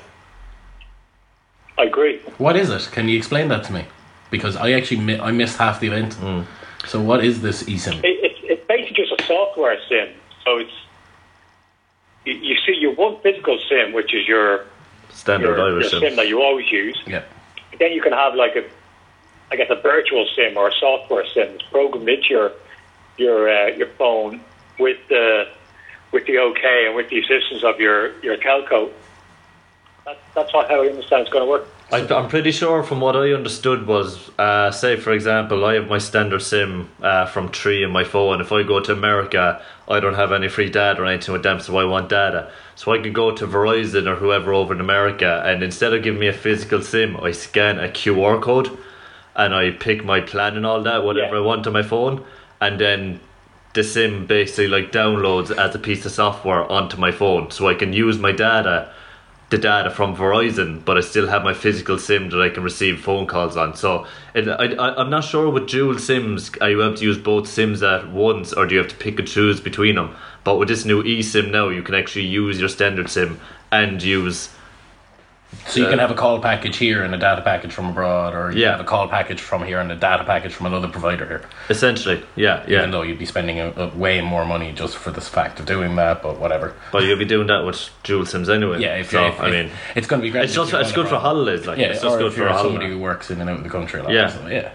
[1.78, 2.18] I agree.
[2.38, 2.88] What is it?
[2.92, 3.86] Can you explain that to me?
[4.30, 6.14] Because I actually mi- I missed half the event.
[6.86, 7.98] So what is this eSIM?
[8.04, 10.08] It, it's it's basically just a software SIM.
[10.44, 10.72] So it's
[12.24, 14.66] you, you see your one physical SIM, which is your
[15.14, 16.16] Standard your, your Irish SIM SIM.
[16.16, 17.00] that you always use.
[17.06, 17.22] Yeah.
[17.78, 18.64] Then you can have like a,
[19.50, 21.54] I guess a virtual SIM or a software SIM.
[21.54, 22.52] It's programmed into your
[23.16, 24.40] your uh, your phone
[24.78, 25.48] with the
[26.12, 28.90] with the OK and with the assistance of your your telco.
[30.04, 31.66] That, that's what, how I understand it's going to work.
[31.94, 35.86] I, I'm pretty sure from what I understood was, uh, say for example, I have
[35.86, 38.40] my standard SIM uh, from Three in my phone.
[38.40, 41.60] If I go to America, I don't have any free data or anything with them,
[41.60, 42.50] so I want data.
[42.74, 46.18] So I can go to Verizon or whoever over in America, and instead of giving
[46.18, 48.76] me a physical SIM, I scan a QR code,
[49.36, 51.42] and I pick my plan and all that, whatever Yeah.
[51.42, 52.24] I want on my phone,
[52.60, 53.20] and then
[53.74, 57.74] the SIM basically like downloads as a piece of software onto my phone, so I
[57.74, 58.90] can use my data
[59.50, 63.00] the data from Verizon, but I still have my physical SIM that I can receive
[63.00, 63.76] phone calls on.
[63.76, 67.18] So it, I, I, I'm not sure with dual SIMs, are you able to use
[67.18, 70.16] both SIMs at once, or do you have to pick and choose between them?
[70.44, 74.48] But with this new eSIM now, you can actually use your standard SIM and use.
[75.68, 78.52] So you can have a call package here and a data package from abroad, or
[78.52, 78.72] you Yeah.
[78.72, 81.42] have a call package from here and a data package from another provider here.
[81.70, 82.78] Essentially, yeah, yeah.
[82.78, 85.66] Even though you'd be spending a, a way more money just for the fact of
[85.66, 86.74] doing that, but whatever.
[86.92, 88.80] But you'll be doing that with dual SIMs anyway.
[88.80, 90.44] Yeah, if, so, if, I if- mean, it's going to be great.
[90.44, 91.66] it's just it's good for holidays.
[91.66, 92.90] Like Yeah, it's just or good if for you're a somebody holiday.
[92.94, 94.00] who works in and out of the country.
[94.02, 94.28] Lot, Yeah.
[94.28, 94.70] so, yeah.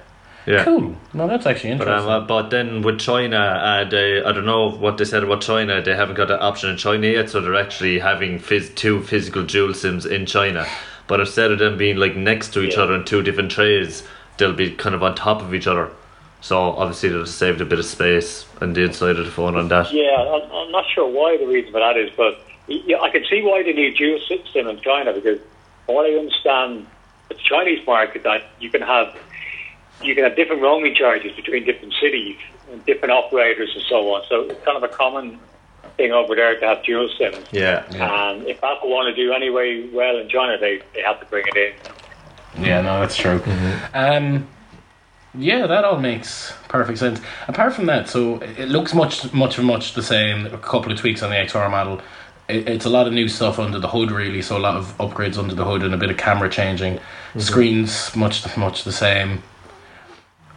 [0.50, 0.64] Yeah.
[0.64, 0.96] Cool.
[1.14, 2.10] No, that's actually But, interesting.
[2.12, 5.42] um, uh, but then with China, uh, they, I don't know what they said about
[5.42, 5.80] China.
[5.80, 9.44] They haven't got that option in China yet, so they're actually having phys- two physical
[9.44, 10.66] dual sims in China.
[11.06, 12.84] But instead of them being like next to each Yeah.
[12.84, 14.02] other in two different trays,
[14.38, 15.90] they'll be kind of on top of each other.
[16.42, 19.56] So obviously they'll have saved a bit of space on the inside of the phone
[19.56, 19.92] on that.
[19.94, 23.24] Yeah, I'm, I'm not sure why the reason for that is, but yeah, I can
[23.30, 25.40] see why they need dual SIM in China because
[25.86, 26.88] from what I understand,
[27.30, 29.16] it's the Chinese market that you can have
[30.02, 32.38] you can have different roaming charges between different cities
[32.72, 34.24] and different operators and so on.
[34.30, 35.40] So it's kind of a common
[35.98, 37.46] thing over there to have dual SIMs.
[37.52, 37.86] Yeah.
[37.92, 38.32] yeah.
[38.32, 41.46] And if Apple want to do anyway well in China, they, they have to bring
[41.48, 42.64] it in.
[42.64, 43.42] Yeah, no, that's true.
[43.94, 44.48] Um,
[45.36, 47.22] yeah, that all makes perfect sense.
[47.48, 50.48] Apart from that, so it looks much, much, much the same.
[50.48, 52.02] A couple of tweaks on the XR model.
[52.48, 54.42] It, it's a lot of new stuff under the hood, really.
[54.42, 57.00] So a lot of upgrades under the hood and a bit of camera changing.
[57.38, 59.44] Screens much, much the same.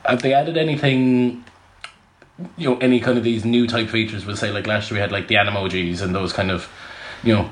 [0.05, 1.45] Have they added anything?
[2.57, 4.27] You know, any kind of these new type features?
[4.27, 6.69] We'll say like last year we had like the animojis and those kind of,
[7.23, 7.51] you know,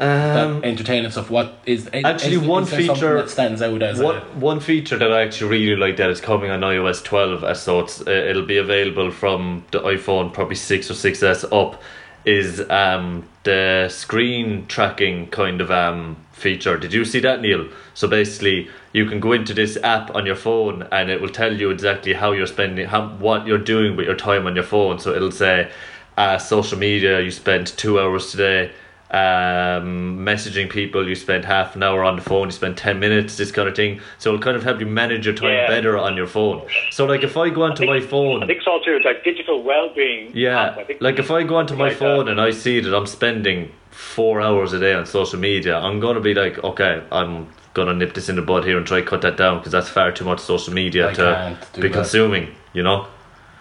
[0.00, 1.30] Um, that entertaining stuff.
[1.30, 4.98] What is Actually, is, one is feature- that stands out as One, a, one feature
[4.98, 8.10] that I actually really like that is coming on iOS 12, uh, so it's, uh,
[8.10, 11.80] it'll be available from the iPhone probably 6 or 6S up,
[12.24, 16.76] is um, the screen tracking kind of um, feature.
[16.76, 17.68] Did you see that, Neil?
[17.94, 21.52] So basically, you can go into this app on your phone and it will tell
[21.52, 24.98] you exactly how you're spending, how, what you're doing with your time on your phone.
[24.98, 25.70] So it'll say,
[26.16, 28.72] uh, social media, you spent two hours today
[29.10, 33.36] um, messaging people, you spend half an hour on the phone, you spend 10 minutes,
[33.36, 34.00] this kind of thing.
[34.18, 35.68] So it'll kind of help you manage your time Yeah.
[35.68, 36.62] better on your phone.
[36.90, 38.42] So, like, if I go onto my phone.
[38.42, 40.30] I think it's all to like digital well-being.
[40.34, 41.98] yeah, I think like if I go onto my like that.
[41.98, 46.00] phone and I see that I'm spending four hours a day on social media, I'm
[46.00, 48.86] going to be like, okay, I'm going to nip this in the bud here and
[48.86, 51.92] try cut that down because that's far too much social media I to be that.
[51.92, 53.06] consuming, you know?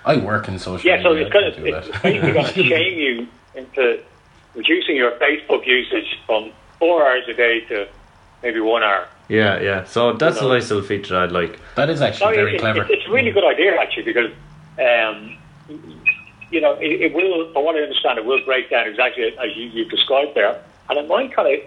[0.05, 1.27] I work in social Yeah, so media.
[1.27, 2.01] it's I going can't it's that.
[2.03, 4.03] basically going to shame you into
[4.55, 7.87] reducing your Facebook usage from four hours a day to
[8.41, 9.07] maybe one hour.
[9.29, 9.83] Yeah, yeah.
[9.85, 11.59] So that's a nice little feature I'd like.
[11.75, 12.83] That is No, actually very it- clever.
[12.83, 14.31] It, it's a really good idea actually because,
[14.79, 15.37] um,
[16.51, 19.55] you know, it, it will, from what I understand, it will break down exactly as
[19.55, 21.59] you, you've described there, and it might kind of,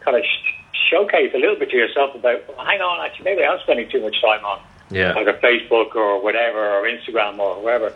[0.00, 0.52] kind of sh-
[0.90, 4.00] showcase a little bit to yourself about, well, hang on, actually, maybe I'm spending too
[4.00, 5.12] much time on Yeah.
[5.14, 7.94] like a Facebook or whatever, or Instagram or whatever.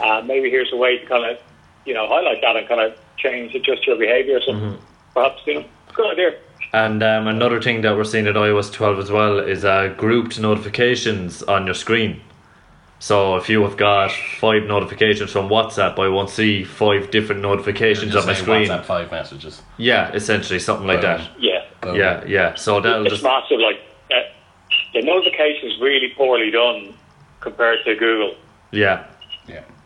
[0.00, 1.38] Uh, maybe here's a way to kind of,
[1.84, 4.52] you know, highlight that and kind of change, adjust your behaviour So.
[4.52, 4.84] Mm-hmm.
[5.14, 5.64] Perhaps, you know,
[5.94, 6.38] good idea.
[6.72, 10.38] And um, another thing that we're seeing at iOS 12 as well is uh, grouped
[10.38, 12.20] notifications on your screen.
[13.00, 18.14] So if you have got five notifications from WhatsApp, I won't see five different notifications
[18.14, 18.68] on my screen.
[18.68, 19.62] WhatsApp five messages.
[19.78, 21.18] Yeah, essentially something like Boom.
[21.18, 21.30] that.
[21.40, 21.64] Yeah.
[21.80, 21.96] Boom.
[21.96, 22.54] Yeah, yeah.
[22.54, 23.58] So that'll It's just massive.
[23.58, 24.20] Like, uh,
[24.92, 26.94] the notification's really poorly done
[27.40, 28.36] compared to Google.
[28.70, 29.06] yeah.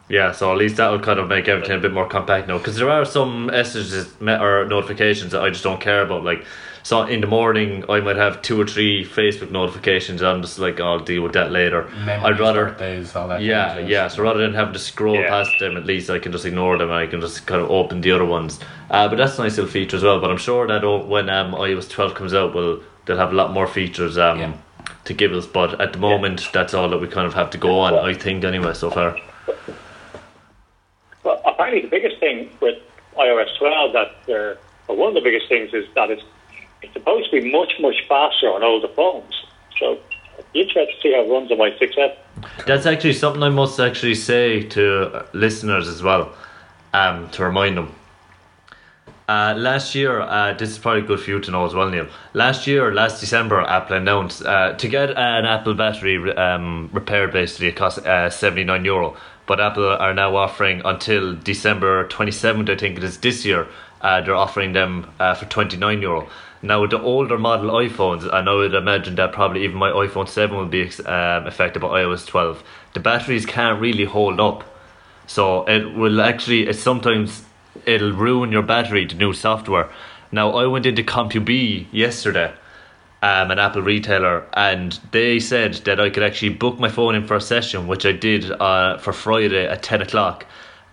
[0.08, 0.26] Yeah.
[0.26, 2.58] Yeah, so at least that will kind of make everything a bit more compact now.
[2.58, 6.24] Because there are some messages or notifications that I just don't care about.
[6.24, 6.44] Like,
[6.82, 10.22] so in the morning, I might have two or three Facebook notifications.
[10.22, 11.84] I'm just like, I'll deal with that later.
[12.04, 13.40] Memories, I'd rather, birthdays, all that.
[13.40, 14.08] yeah, kind of yeah.
[14.08, 15.28] So rather than having to scroll Yeah.
[15.30, 17.70] past them, at least I can just ignore them and I can just kind of
[17.70, 18.60] open the other ones.
[18.90, 20.20] Uh, but that's a nice little feature as well.
[20.20, 23.52] But I'm sure that when um, iOS 12 comes out, we'll they'll have a lot
[23.54, 24.52] more features um, Yeah.
[25.06, 25.46] to give us.
[25.46, 27.94] But at the moment, that's all that we kind of have to go on.
[27.94, 29.16] I think anyway so far.
[31.24, 32.78] Well, apparently the biggest thing with
[33.16, 34.58] iOS 12 that they're,
[34.88, 36.22] or one of the biggest things is that it's,
[36.82, 39.32] it's supposed to be much, much faster on older phones.
[39.78, 39.98] So,
[40.52, 42.16] be interested to see how it runs on my 6S.
[42.66, 46.32] That's actually something I must actually say to listeners as well,
[46.92, 47.94] um, to remind them.
[49.26, 52.06] Uh, last year, uh, this is probably good for you to know as well, Neil.
[52.34, 57.32] Last year, last December, Apple announced uh, to get an Apple battery um, repaired.
[57.32, 59.16] Basically, it costs uh, seventy nine euro.
[59.46, 63.66] But Apple are now offering until December twenty seventh, I think it is this year.
[64.00, 66.28] Uh, they're offering them uh, for twenty nine euro.
[66.62, 70.28] Now, with the older model iPhones, and I would imagine that probably even my iPhone
[70.28, 72.62] seven will be um, affected by iOS twelve.
[72.94, 74.64] The batteries can't really hold up.
[75.26, 77.44] So it will actually it sometimes
[77.84, 79.90] it'll ruin your battery to new software.
[80.32, 82.52] Now I went into CompuB yesterday,
[83.24, 87.26] um, an Apple retailer, and they said that I could actually book my phone in
[87.26, 90.44] for a session, which I did uh, for Friday at ten o'clock.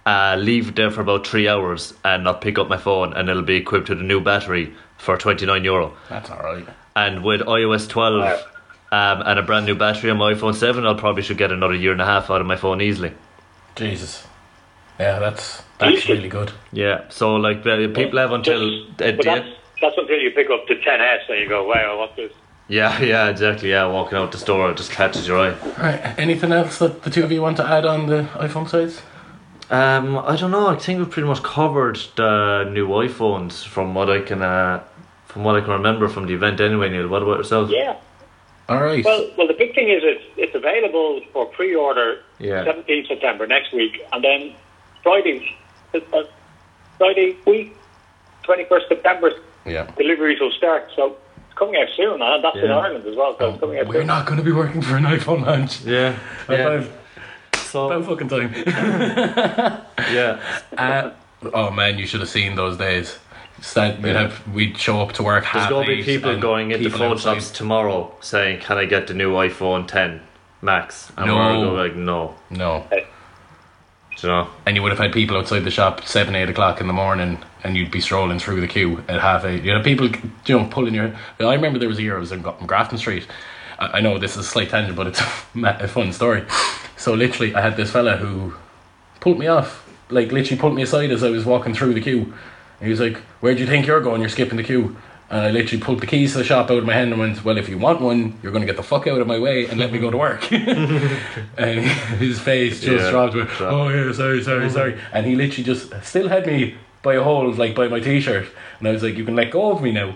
[0.06, 3.44] Uh, leave there for about three hours and not pick up my phone, and it'll
[3.44, 5.94] be equipped with a new battery for twenty nine euro.
[6.10, 6.66] That's alright.
[6.96, 8.40] And with iOS 12 Wow.
[8.92, 11.74] um, and a brand new battery on my iPhone 7, I'll probably should get another
[11.76, 13.14] year and a half out of my phone easily.
[13.76, 14.28] Jesus.
[15.00, 16.52] Yeah, that's that's really good.
[16.72, 19.44] Yeah, so like uh, people have until But uh,
[19.82, 22.32] that's, that's until you pick up the 10S and you go, wow, I want this.
[22.68, 23.70] yeah, yeah, exactly.
[23.72, 25.56] Yeah, walking out the store, it just catches your eye.
[25.78, 26.20] Right.
[26.20, 29.02] Anything else that the two of you want to add on the iPhone sides?
[29.70, 30.68] Um, I don't know.
[30.68, 34.84] I think we've pretty much covered the new iPhones from what I can, uh,
[35.28, 36.60] from what I can remember from the event.
[36.60, 37.70] Anyway, Neil, what about yourself?
[37.70, 37.96] Yeah.
[38.70, 39.04] Alright.
[39.06, 42.64] Well, well, the big thing is it's, it's available for pre-order Yeah.
[42.66, 44.54] 17th September next week, and then
[45.04, 45.58] Friday,
[45.94, 46.24] uh,
[46.98, 47.76] Friday week,
[48.44, 49.32] 21st September,
[49.66, 49.90] yeah.
[49.98, 50.90] deliveries will start.
[50.96, 51.16] So
[51.48, 53.36] it's coming out soon, and that's in Ireland as well.
[53.38, 54.08] So it's coming out We're soon.
[54.08, 55.82] not going to be working for an iPhone launch.
[55.82, 56.18] Yeah,
[56.50, 56.84] yeah.
[57.56, 58.54] So about fucking time.
[60.12, 60.42] yeah,
[60.78, 61.12] uh,
[61.54, 63.18] oh man, you should have seen those days.
[63.62, 66.86] Stand, we'd have we'd show up to work there's going to be people going into
[66.86, 67.36] people phone outside.
[67.36, 70.20] shops tomorrow saying, "Can I get the new iPhone 10
[70.64, 71.36] Max?" And No.
[71.36, 72.98] we're going like, "No," No, Do
[74.24, 74.48] you know.
[74.66, 77.38] and you would have had people outside the shop seven, eight o'clock in the morning,
[77.64, 79.64] and you'd be strolling through the queue at half eight.
[79.64, 80.08] You know, people,
[80.46, 81.16] you know, pulling your.
[81.40, 83.28] I remember there was a year I was in Grafton Street.
[83.80, 85.22] I, know this is a slight tangent, but it's
[85.56, 86.46] a, a fun story.
[86.98, 88.54] So literally, I had this fella who
[89.20, 92.22] pulled me off, like literally pulled me aside as I was walking through the queue,
[92.80, 94.22] And he was like, "Where do you think you're going?
[94.22, 94.96] You're skipping the queue."
[95.32, 97.44] And I literally pulled the keys to the shop out of my hand and went,
[97.44, 99.66] "Well, if you want one, you're going to get the fuck out of my way
[99.66, 101.80] and let me go to work." and
[102.20, 103.34] his face just Yeah, dropped.
[103.34, 104.70] With, oh yeah, sorry, sorry, oh.
[104.70, 105.00] sorry.
[105.14, 108.48] And he literally just still had me by a hold, like by my t-shirt,
[108.80, 110.16] and I was like, "You can let go of me now."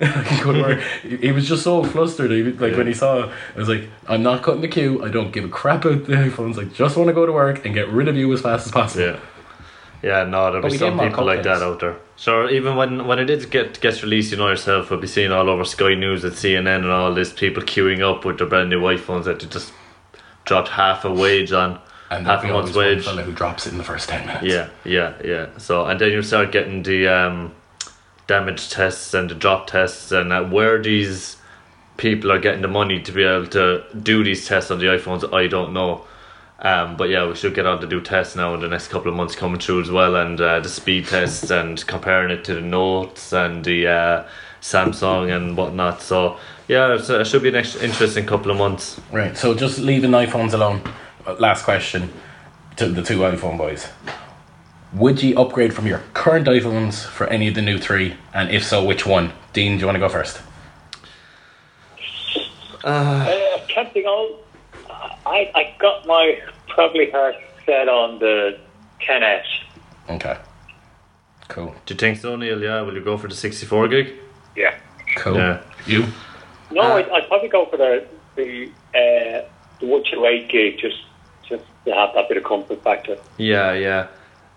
[0.00, 0.80] I can go to work.
[1.02, 2.30] He he was just so flustered.
[2.30, 5.04] He, was- like when he saw, I was like, "I'm not cutting the queue.
[5.04, 6.58] I don't give a crap about the iPhones.
[6.58, 8.72] I just want to go to work and get rid of you as fast as
[8.72, 9.18] possible." Yeah.
[10.02, 11.94] Yeah, no, there'll But be some gave 'em all people like that out there.
[12.16, 15.30] Sure, even when when it is get gets released, you know yourself, we'll be seeing
[15.30, 18.70] all over Sky News and CNN and all this people queuing up with their brand
[18.70, 19.72] new iPhones that they just
[20.44, 21.78] dropped half a wage on,
[22.12, 23.04] And half a there'll be month's one wage.
[23.04, 24.44] fella who drops it in the first ten minutes.
[24.44, 25.46] Yeah, yeah, yeah.
[25.58, 27.54] So and then you start getting the um,
[28.26, 31.36] damage tests and the drop tests and uh, where these
[31.96, 35.32] people are getting the money to be able to do these tests on the iPhones,
[35.32, 36.04] I don't know.
[36.58, 39.10] Um, but yeah, we should get on to do tests now in the next couple
[39.10, 42.54] of months coming through as well, and uh, the speed tests and comparing it to
[42.54, 44.28] the Notes and the uh,
[44.60, 46.00] Samsung and whatnot.
[46.00, 49.00] So yeah, it should be an interesting couple of months.
[49.10, 49.36] Right.
[49.36, 50.82] So just leaving iPhones alone.
[51.26, 52.12] Uh, Last question
[52.76, 53.88] to the two iPhone boys.
[54.94, 58.14] Would you upgrade from your current iPhones for any of the new three?
[58.34, 59.32] And if so, which one?
[59.52, 60.40] Dean, do you want to go first?
[62.84, 64.38] Uh, camping on,
[65.24, 68.58] I, I got my probably heart set on the
[69.06, 69.44] 10S.
[70.10, 70.36] Okay.
[71.48, 71.74] Cool.
[71.86, 72.60] Do you think so, Neil?
[72.62, 74.14] Yeah, will you go for the sixty-four gig?
[74.56, 74.74] Yeah.
[75.16, 75.36] Cool.
[75.36, 75.60] Yeah.
[75.86, 76.06] You?
[76.70, 78.06] No, Uh, I'd, I'd probably go for the
[78.36, 79.44] the uh,
[79.80, 80.96] the 128 gig just
[81.84, 83.18] just to have that bit of comfort factor.
[83.38, 84.08] Yeah, yeah.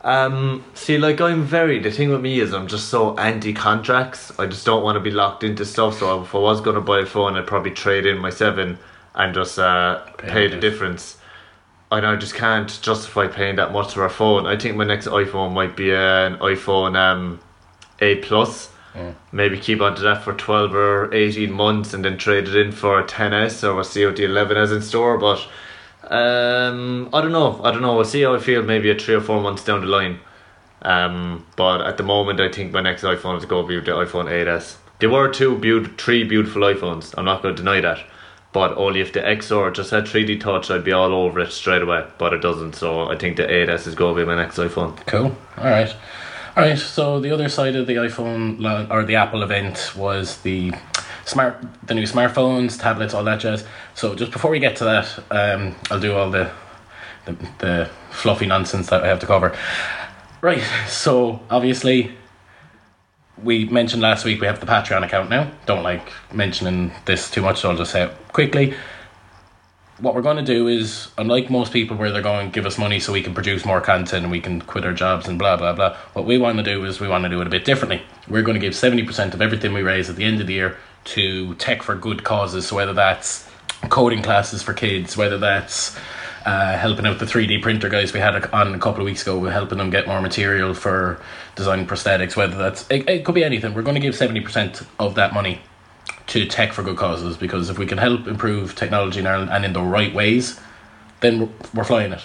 [0.01, 1.79] Um, see, like I'm very.
[1.79, 4.31] The thing with me is I'm just so anti contracts.
[4.38, 5.99] I just don't want to be locked into stuff.
[5.99, 8.77] So if I was gonna buy a phone, I'd probably trade in my seven
[9.15, 11.17] and just uh, Pay pay, the the difference.
[11.91, 14.45] And I just can't justify paying that much for a phone.
[14.45, 17.39] I think my next iPhone might be an iPhone um,
[18.01, 18.69] 8 Plus.
[19.31, 22.71] Maybe keep on to that for 12 or 18 months and then trade it in
[22.71, 25.17] for a 10S or we'll see what the 11 has in store.
[25.17, 25.45] But
[26.12, 27.62] um, I don't know.
[27.63, 27.96] I don't know.
[27.96, 30.20] We'll see how I feel maybe a three or four months down the line.
[30.82, 33.91] Um, but at the moment, I think my next iPhone is going to be the
[33.91, 34.78] iPhone 8S.
[35.00, 37.13] There were two, beaut- three beautiful iPhones.
[37.18, 38.00] I'm not going to deny that.
[38.54, 41.82] But only if the XR just had 3D touch, I'd be all over it straight
[41.82, 42.06] away.
[42.18, 44.96] But it doesn't, so I think the 8S is going to be my next iPhone.
[45.08, 45.36] Cool.
[45.58, 45.94] All right.
[46.56, 46.78] All right.
[46.78, 50.72] So the other side of the iPhone or the Apple event was the
[51.25, 53.65] smart, the new smartphones, tablets, all that jazz.
[53.93, 56.51] So just before we get to that, um, I'll do all the,
[57.25, 59.55] the the fluffy nonsense that I have to cover.
[60.41, 60.63] Right.
[60.88, 62.11] So obviously,
[63.43, 65.51] we mentioned last week we have the Patreon account now.
[65.65, 68.75] Don't like mentioning this too much, so I'll just say it quickly
[69.99, 72.77] what we're going to do is, unlike most people where they're going to give us
[72.77, 75.55] money so we can produce more content and we can quit our jobs and blah
[75.55, 77.63] blah blah, what we want to do is we want to do it a bit
[77.63, 78.01] differently.
[78.27, 80.53] We're going to give seventy percent of everything we raise at the end of the
[80.53, 82.68] year to tech for good causes.
[82.68, 83.50] So whether that's
[83.89, 85.98] coding classes for kids, whether that's
[86.46, 89.39] uh, helping out the 3D printer guys we had on a couple of weeks ago,
[89.39, 91.22] we're helping them get more material for
[91.56, 93.74] designing prosthetics, whether that's it, it could be anything.
[93.74, 95.62] We're going to give 70% of that money
[96.28, 99.65] to tech for good causes because if we can help improve technology in Ireland and
[99.65, 100.60] in the right ways,
[101.22, 102.22] then we're, we're flying it.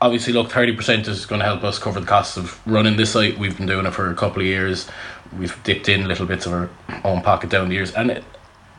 [0.00, 3.38] Obviously, look, 30% is going to help us cover the costs of running this site.
[3.38, 4.88] We've been doing it for a couple of years.
[5.38, 6.70] We've dipped in little bits of our
[7.04, 7.92] own pocket down the years.
[7.92, 8.24] And it,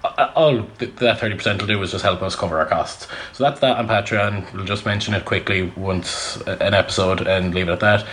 [0.04, 3.08] uh, all that 30% will do is just help us cover our costs.
[3.32, 4.54] So that's that on Patreon.
[4.54, 8.06] We'll just mention it quickly once uh, an episode and leave it at that.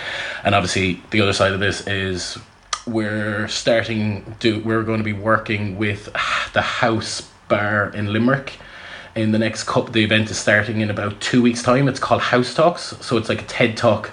[0.45, 2.39] And obviously, the other side of this is
[2.87, 6.07] we're starting do we're going to be working with
[6.53, 8.59] the house bar in Limerick
[9.17, 12.23] in the next cup, the event is starting in about two weeks time it's called
[12.23, 14.11] house talks so it's like a TED talk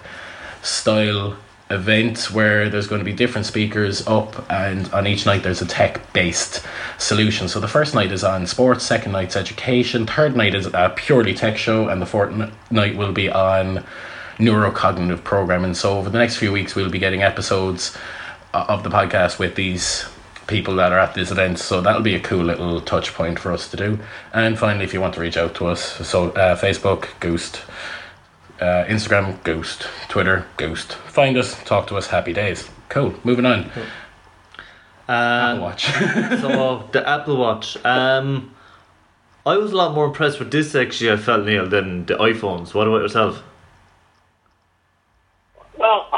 [0.62, 1.38] style
[1.70, 5.66] event where there's going to be different speakers up and on each night there's a
[5.66, 6.66] tech based
[6.98, 7.48] solution.
[7.48, 11.34] So the first night is on sports second night's education third night is a purely
[11.34, 12.34] tech show and the fourth
[12.72, 13.84] night will be on
[14.38, 15.74] neurocognitive programming.
[15.74, 17.98] So over the next few weeks we'll be getting episodes
[18.54, 20.06] uh, of the podcast with these
[20.48, 21.60] people that are at this event.
[21.60, 24.00] So that'll be a cool little touch point for us to do.
[24.34, 27.58] And finally if you want to reach out to us so uh, facebook Goose
[28.60, 29.80] uh, Instagram, Goose.
[30.10, 30.86] Twitter, Goose.
[30.86, 32.70] Find us, talk to us, happy days.
[32.90, 33.14] Cool.
[33.24, 33.70] Moving on.
[35.08, 35.86] Um, Watch.
[36.42, 37.78] so the Apple Watch.
[37.86, 38.54] Um,
[39.46, 41.12] I was a lot more impressed with this actually.
[41.12, 42.74] I felt Neil than the iPhones.
[42.74, 43.42] What about yourself?
[45.78, 46.10] Well,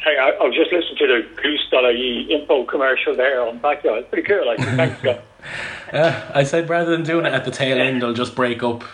[0.00, 4.00] hey, I, I was just listening to the Goose.ie info commercial there on Backyard.
[4.00, 4.46] It's pretty cool.
[4.46, 5.20] Like, thanks, Scott.
[5.92, 8.84] uh, I said rather than doing it at the tail end, I'll just break up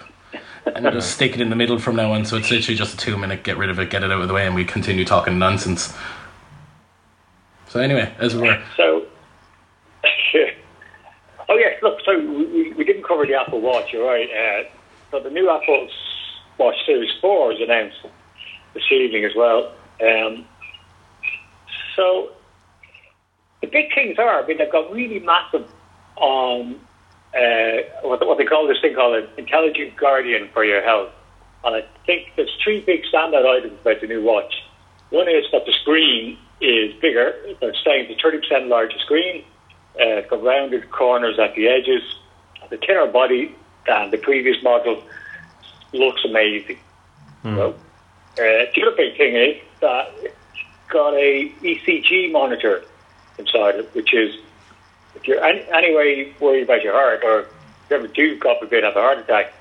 [0.75, 2.25] and just stick it in the middle from now on.
[2.25, 4.29] So it's literally just a two minute, get rid of it, get it out of
[4.29, 5.95] the way, and we continue talking nonsense.
[7.69, 9.07] So anyway, as we were, So,
[11.49, 11.99] oh yes, look.
[12.05, 13.93] So we, we- didn't cover the Apple Watch.
[13.93, 14.29] You're right.
[14.31, 14.69] Uh,
[15.11, 15.89] so the new Apple
[16.59, 17.97] Watch Series Four is announced
[18.75, 19.73] this evening as well.
[20.03, 20.45] Um,
[21.97, 22.31] so
[23.61, 24.43] the big things are.
[24.43, 25.67] I mean, they've got really massive
[26.17, 26.79] on
[27.35, 31.11] uh, what, what they call this thing called an intelligent guardian for your health.
[31.65, 34.63] And I think there's three big standout items about the new watch.
[35.11, 37.35] One is that the screen is bigger.
[37.61, 39.45] They're saying it's a 30% larger screen.
[39.99, 42.03] Uh, it's got rounded corners at the edges.
[42.71, 43.55] The thinner body
[43.87, 45.03] than the previous model
[45.93, 46.79] looks amazing.
[47.57, 47.77] So, uh,
[48.37, 50.35] the other big thing is that it's
[50.89, 52.85] got a ECG monitor
[53.39, 54.35] inside it, which is
[55.27, 57.47] you're any, anyway worried about your heart or if
[57.91, 59.53] you ever do, God forbid, have a heart attack,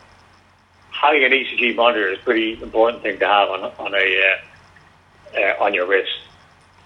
[0.91, 4.24] having an ECG monitor is a pretty important thing to have on, on a
[5.36, 6.11] uh, uh, on your wrist.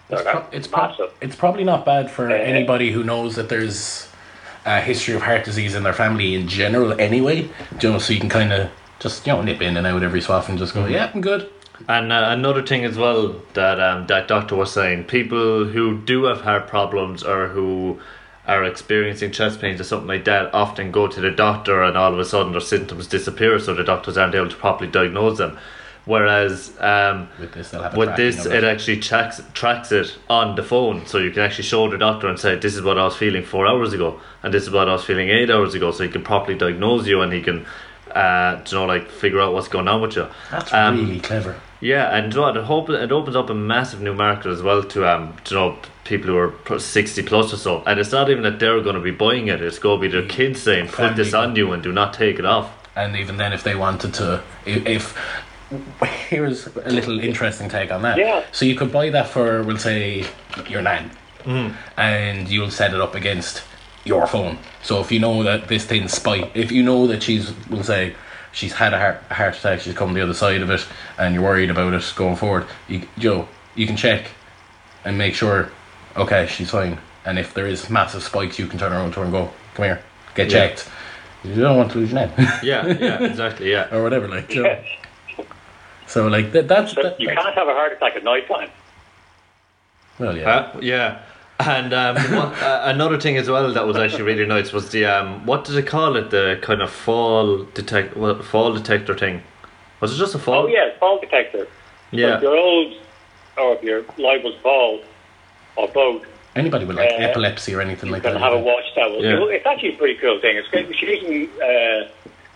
[0.10, 1.12] So it's, pro- it's, prob- massive.
[1.22, 4.08] it's probably not bad for Uh, anybody who knows that there's
[4.66, 7.00] a history of heart disease in their family in general.
[7.00, 7.50] Anyway,
[7.82, 8.70] you know, so you can kind of
[9.00, 10.88] just you know nip in and out every so often, and just Mm-hmm.
[10.88, 11.50] go, yeah, I'm good.
[11.90, 16.24] And uh, another thing as well that um, that doctor was saying, people who do
[16.24, 18.00] have heart problems or who
[18.48, 22.14] are experiencing chest pains or something like that often go to the doctor and all
[22.14, 25.58] of a sudden their symptoms disappear, so the doctors aren't able to properly diagnose them.
[26.06, 30.56] Whereas um, With this, they'll have a with this, it actually tracks tracks it on
[30.56, 33.04] the phone, so you can actually show the doctor and say, "This is what I
[33.04, 35.92] was feeling four hours ago, and this is what I was feeling eight hours ago."
[35.92, 37.66] So he can properly diagnose you, and he can,
[38.16, 40.28] uh, you know, like figure out what's going on with you.
[40.50, 41.56] That's Um, really clever.
[41.82, 44.62] yeah, and you know what, it, hope, it opens up a massive new market as
[44.62, 45.78] well to um, you know,
[46.08, 47.84] people who are sixty plus or so.
[47.86, 50.12] And it's not even that they're going to be buying it; it's going to be
[50.12, 53.38] their kids saying, "Put this on you and do not take it off." And even
[53.38, 55.18] then, if they wanted to, if, if
[56.30, 58.18] here's a little interesting take on that.
[58.18, 58.44] Yeah.
[58.52, 60.26] So you could buy that for, we'll say,
[60.68, 61.12] your nan,
[61.46, 61.74] Mm.
[61.96, 63.64] and you'll set it up against
[64.04, 64.58] your phone.
[64.82, 68.16] So if you know that this thing spike, if you know that she's, we'll say,
[68.52, 70.86] she's had a heart, a heart attack, she's come the other side of it,
[71.18, 74.32] and you're worried about it going forward, you, Joe, you can check
[75.06, 75.72] and make sure,
[76.18, 76.98] okay, she's fine.
[77.26, 79.86] And if there is massive spikes, you can turn around to her and go, come
[79.86, 80.02] here,
[80.36, 80.68] get Yeah.
[80.68, 80.90] checked.
[81.44, 82.32] You don't want to lose your name.
[82.64, 83.94] Yeah, yeah, exactly, yeah.
[83.94, 84.54] or whatever, like.
[84.54, 84.80] you know.
[86.08, 88.48] So like that, that's So that, you that's- can't have a heart attack at night
[88.48, 88.70] time.
[90.20, 90.50] well, yeah.
[90.50, 91.20] Uh, yeah.
[91.60, 95.06] And um, one, uh, another thing as well that was actually really nice was the
[95.06, 96.30] um, what did they call it?
[96.30, 99.42] The kind of fall detect well, fall detector thing.
[100.00, 100.64] Was it just a fall?
[100.64, 101.66] Oh yeah, fall detector.
[101.66, 101.70] So
[102.12, 102.36] Yeah.
[102.38, 102.94] if you're old
[103.58, 105.02] or if you're liable to fall
[105.78, 106.24] or both,
[106.56, 108.42] Anybody with like Uh, epilepsy or anything you like can that.
[108.42, 109.24] have a watch that will.
[109.24, 109.56] Yeah.
[109.56, 110.58] It's actually a pretty cool thing.
[110.58, 110.88] It's good.
[110.98, 112.08] She's using uh,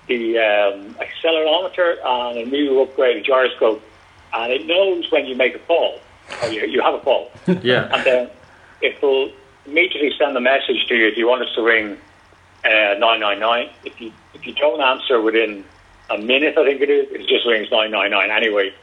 [0.07, 3.79] the um, accelerometer and a new upgraded gyroscope,
[4.33, 5.99] and it knows when you make a fall
[6.41, 7.89] or you, you have a fall, Yeah.
[7.93, 8.29] and then
[8.81, 9.31] it will
[9.67, 11.95] immediately send a message to you if you want us to ring
[12.65, 13.69] uh, nine nine nine.
[13.85, 15.63] If you if you don't answer within
[16.09, 18.73] a minute, I think it is, it just rings nine nine nine anyway,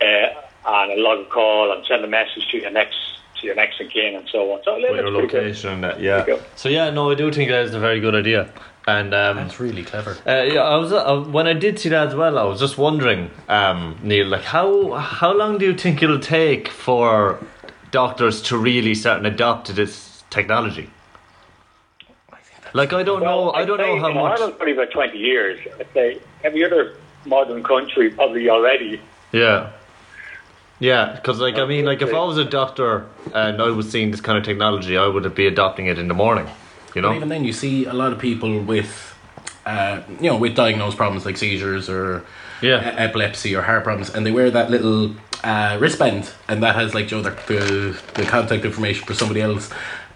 [0.00, 0.28] uh,
[0.64, 2.96] and a log a call and send a message to your next
[3.40, 4.62] to your next of kin and so on.
[4.64, 6.22] So With that's your location and that, yeah.
[6.22, 6.42] There you go.
[6.56, 8.48] So yeah, no, I do think that is a very good idea.
[8.88, 10.16] And um, That's really clever.
[10.24, 12.38] Uh, yeah, I was uh, when I did see that as well.
[12.38, 16.68] I was just wondering, um, Neil, like how how long do you think it'll take
[16.68, 17.40] for
[17.90, 20.88] doctors to really start and adopt to this technology?
[22.74, 24.38] Like I don't know, I I'd don't know how in much.
[24.38, 25.58] Ireland, probably about 20 years.
[25.80, 29.00] I'd say every other modern country probably already.
[29.32, 29.70] Yeah,
[30.78, 34.10] yeah, because like I mean, like if I was a doctor and I was seeing
[34.10, 36.46] this kind of technology, I would be adopting it in the morning.
[36.94, 37.14] You But know?
[37.14, 39.14] even then, you see a lot of people with,
[39.66, 42.22] uh, you know, with diagnosed problems like seizures or
[42.62, 42.80] Yeah.
[42.80, 45.14] e- epilepsy or heart problems, and they wear that little
[45.44, 49.70] uh, wristband, and that has like Joe the, the the contact information for somebody else.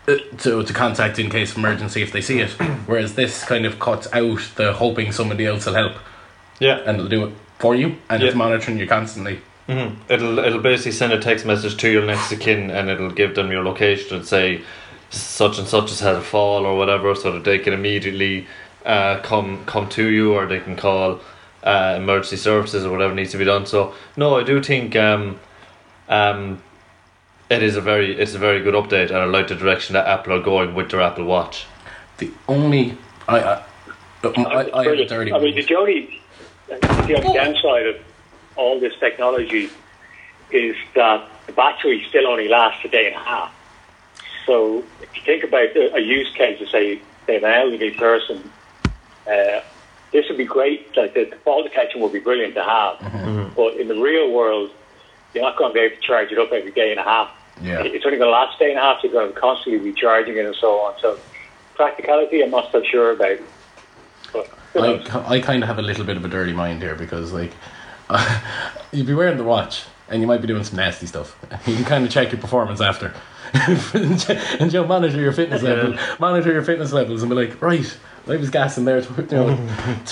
[0.09, 2.51] uh, To, to contact in case of emergency if they see it,
[2.87, 5.93] whereas this kind of cuts out the hoping somebody else will help
[6.59, 6.79] Yeah.
[6.87, 8.39] and it'll do it for you and it's Yeah.
[8.39, 9.41] monitoring you constantly.
[9.67, 13.11] Hmm It'll it'll basically send a text message to your next of kin, and it'll
[13.11, 14.63] give them your location and say
[15.11, 18.47] such and such has had a fall or whatever, so that they can immediately
[18.87, 21.21] uh, come come to you, or they can call
[21.65, 23.67] uh, emergency services or whatever needs to be done.
[23.67, 25.39] So no, I do think um,
[26.09, 26.63] um,
[27.51, 30.07] it is a very it's a very good update, and I like the direction that
[30.07, 31.67] Apple are going with their Apple Watch.
[32.19, 32.97] The only
[33.29, 33.63] I I,
[34.23, 35.35] I, I have a Brilliant.
[35.35, 36.21] I mean, the only,
[36.69, 37.97] the only downside of
[38.57, 39.71] all this technology
[40.51, 43.55] is that the battery still only lasts a day and a half.
[44.47, 48.51] So if you think about a, a use case, to say, say an elderly person,
[49.27, 49.61] uh,
[50.13, 50.97] this would be great.
[50.97, 53.55] Like the, the fall detection would be brilliant to have.
[53.55, 54.71] But in the real world,
[55.35, 57.31] you're not going to be able to charge it up every day and a half.
[57.63, 57.83] Yeah.
[57.83, 59.03] it's only going to last a day and a half.
[59.03, 60.99] You're going to constantly be charging it and so on.
[61.01, 61.19] So
[61.75, 63.39] practicality, I'm not so sure about.
[64.33, 64.51] But?
[64.77, 67.53] I, I kind of have a little bit of a dirty mind here because like
[68.93, 71.37] you'd be wearing the watch and you might be doing some nasty stuff.
[71.67, 73.15] You can kind of check your performance after.
[73.55, 77.99] and you know, monitor your fitness level, monitor your fitness levels, and be like, right,
[78.29, 79.49] I was gassing there, you know,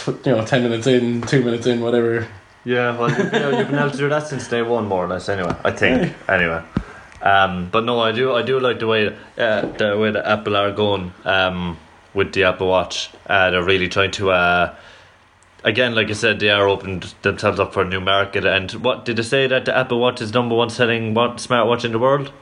[0.07, 2.27] you know, ten minutes in, two minutes in, whatever.
[2.65, 5.09] Yeah, well, you've been, you've been able to do that since day one, more or
[5.09, 5.29] less.
[5.29, 6.13] Anyway, I think.
[6.29, 6.63] Anyway,
[7.23, 8.35] um, but no, I do.
[8.35, 11.79] I do like the way uh, the way the Apple are going um,
[12.15, 13.11] with the Apple Watch.
[13.27, 14.31] Uh, they're really trying to.
[14.33, 14.75] Uh,
[15.65, 18.45] again, like I said, they are opened themselves up for a new market.
[18.45, 21.85] And what did they say that the Apple Watch is number one selling what smartwatch
[21.85, 22.33] in the world?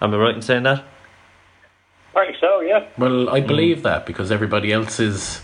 [0.00, 0.84] Am I right in saying that?
[2.14, 2.60] I think so.
[2.60, 2.86] Yeah.
[2.96, 3.46] Well, I mm.
[3.46, 5.42] believe that because everybody else is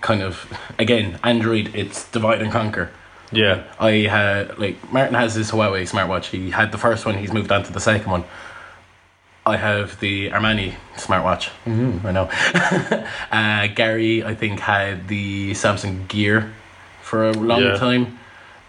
[0.00, 1.74] kind of again Android.
[1.74, 2.90] It's divide and conquer.
[3.32, 3.64] Yeah.
[3.78, 6.26] I had like Martin has his Huawei smartwatch.
[6.26, 7.18] He had the first one.
[7.18, 8.24] He's moved on to the second one.
[9.48, 11.50] I have the Armani smartwatch.
[11.64, 12.28] Mm, I know.
[13.32, 16.52] uh, Gary, I think, had the Samsung Gear
[17.02, 17.76] for a long Yeah.
[17.76, 18.18] time.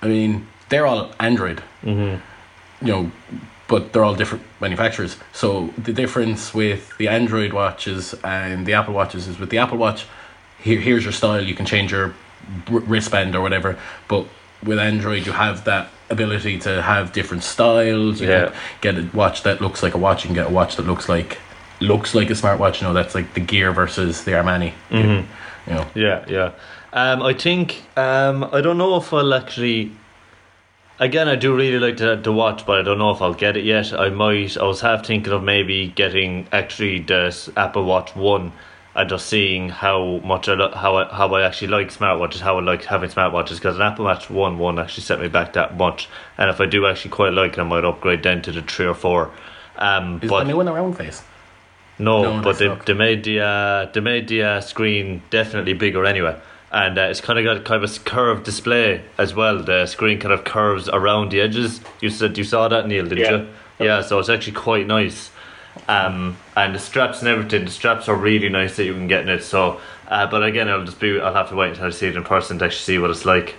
[0.01, 1.61] I mean, they're all Android.
[1.83, 2.85] Mm-hmm.
[2.85, 3.11] You know,
[3.67, 5.17] but they're all different manufacturers.
[5.33, 9.77] So the difference with the Android watches and the Apple watches is with the Apple
[9.77, 10.05] Watch,
[10.59, 11.41] here here's your style.
[11.41, 12.13] You can change your
[12.69, 13.77] wristband or whatever.
[14.07, 14.25] But
[14.63, 18.19] with Android, you have that ability to have different styles.
[18.21, 18.45] You Yeah.
[18.49, 20.23] can get a watch that looks like a watch.
[20.23, 21.37] You can get a watch that looks like
[21.79, 22.81] looks like a smartwatch.
[22.81, 24.73] You know, that's like the Gear versus the Armani.
[24.91, 25.25] You
[25.75, 26.51] know, Yeah, yeah.
[26.91, 29.91] Um, I think um, I don't know if I'll actually.
[31.01, 33.55] Again, I do really like to, to watch, but I don't know if I'll get
[33.55, 33.93] it yet.
[33.97, 34.57] I might.
[34.57, 38.51] I was half thinking of maybe getting actually the Apple Watch One
[38.95, 42.57] and just seeing how much I lo- how I, how I actually like smartwatches, how
[42.57, 43.55] I like having smartwatches.
[43.55, 46.65] Because an Apple Watch One won't actually set me back that much, and if I
[46.65, 49.31] do actually quite like it, I might upgrade down to the three or four.
[49.77, 51.21] Um, is but the new one a round face?
[51.97, 52.85] no, No, but they, not.
[52.85, 56.37] they made the uh, they made the uh, screen definitely bigger anyway,
[56.71, 59.61] and uh, it's kind of got kind of a curved display as well.
[59.61, 61.81] The screen kind of curves around the edges.
[62.01, 63.31] You said you saw that, Neil, did Yeah.
[63.31, 63.47] you?
[63.81, 65.31] Yeah, so it's actually quite nice.
[65.87, 69.21] Um, and the straps and everything, the straps are really nice that you can get
[69.21, 69.43] in it.
[69.43, 72.15] So, uh, but again, I'll just be I'll have to wait until I see it
[72.15, 73.55] in person to actually see what it's like.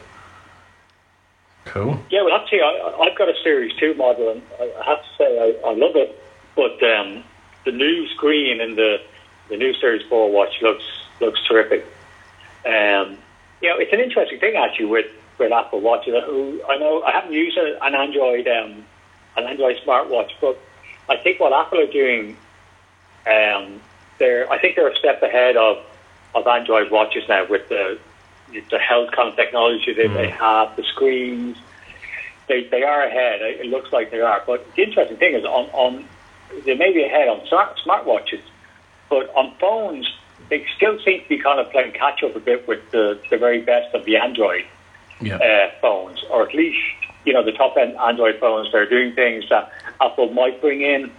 [1.64, 2.02] Cool.
[2.10, 5.08] Yeah, well, actually, I, I've got a Series 2 model, and I I have to
[5.18, 6.16] say I, I love it.
[6.56, 7.24] But um,
[7.64, 9.00] the new screen in the,
[9.48, 10.84] the new Series 4 watch looks
[11.20, 11.84] looks terrific.
[12.64, 13.18] Um,
[13.60, 15.06] you know, it's an interesting thing, actually, with,
[15.38, 16.14] with Apple Watches.
[16.16, 18.84] I know I haven't used an Android um,
[19.36, 20.58] an Android smartwatch, but
[21.10, 22.36] I think what Apple are doing,
[23.26, 23.80] um,
[24.18, 25.78] they're I think they're a step ahead of,
[26.34, 27.98] of Android watches now with the
[28.70, 31.56] the health kind of technology that they have, the screens.
[32.48, 33.42] They, they are ahead.
[33.42, 34.42] It looks like they are.
[34.44, 36.04] But the interesting thing is on, on
[36.64, 38.42] they may be ahead on smart smartwatches,
[39.08, 40.08] but on phones
[40.48, 43.36] they still seem to be kind of playing catch up a bit with the, the
[43.38, 44.64] very best of the Android
[45.20, 45.36] Yeah.
[45.36, 46.78] uh, phones, or at least
[47.24, 48.70] you know the top end Android phones.
[48.72, 51.10] They're doing things that Apple might bring in,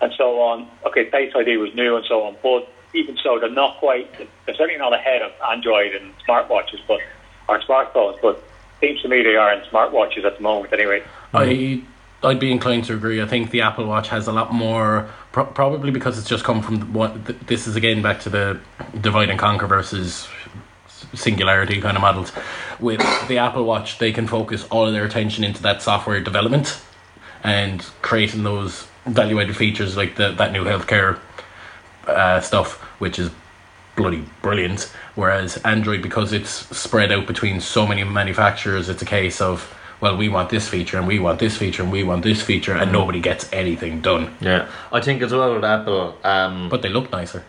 [0.00, 0.68] and so on.
[0.86, 4.12] Okay, Face ID was new and so on, but even so, they're not quite.
[4.46, 7.00] They're certainly not ahead of Android and smartwatches, but
[7.48, 8.20] or smartphones.
[8.22, 8.42] But
[8.80, 11.02] seems to me they are in smartwatches at the moment, anyway.
[11.32, 11.82] I
[12.22, 13.20] I'd be inclined to agree.
[13.20, 16.62] I think the Apple Watch has a lot more, pro- probably because it's just come
[16.62, 17.24] from what.
[17.46, 18.60] This is again back to the
[19.00, 20.26] divide and conquer versus
[21.14, 22.32] singularity kind of models.
[22.80, 26.80] With the Apple Watch, they can focus all of their attention into that software development
[27.42, 31.18] and creating those value-added features like the, that new healthcare
[32.06, 33.30] uh, stuff, which is
[33.96, 34.92] bloody brilliant.
[35.14, 40.16] Whereas Android, because it's spread out between so many manufacturers, it's a case of well,
[40.16, 42.92] we want this feature and we want this feature and we want this feature, and
[42.92, 44.36] nobody gets anything done.
[44.40, 46.18] Yeah, I think as well with Apple.
[46.22, 47.42] Um, But they look nicer.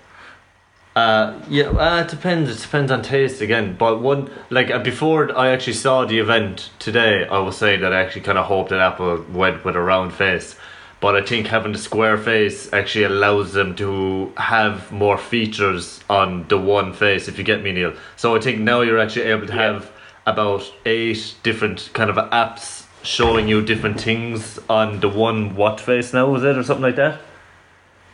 [0.96, 2.50] Uh, yeah, uh, it depends.
[2.50, 3.76] It depends on taste again.
[3.78, 7.92] But one like uh, before I actually saw the event today, I was saying that
[7.92, 10.56] I actually kind of hoped that Apple went with a round face.
[11.02, 16.48] But I think having the square face actually allows them to have more features on
[16.48, 17.28] the one face.
[17.28, 17.94] If you get me, Neil.
[18.16, 19.74] So I think now you're actually able to Yeah.
[19.74, 19.92] have
[20.26, 26.14] about eight different kind of apps showing you different things on the one watch face
[26.14, 26.26] now.
[26.28, 27.20] Was it or something like that?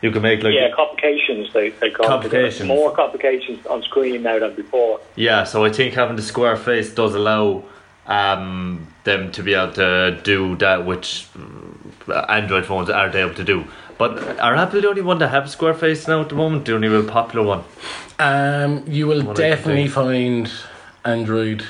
[0.02, 2.10] You can make like Yeah, complications they, they call it.
[2.10, 2.68] Complications.
[2.68, 5.00] More complications on screen now than before.
[5.16, 7.64] Yeah, so I think having the square face does allow
[8.08, 11.28] um, them to be able to do that, which
[12.08, 13.66] uh, Android phones aren't able to do.
[13.98, 16.66] But are Apple the only one that have square face now at the moment?
[16.66, 17.64] The only real popular one.
[18.18, 20.52] Um, you will What do you definitely find
[21.06, 21.66] Android.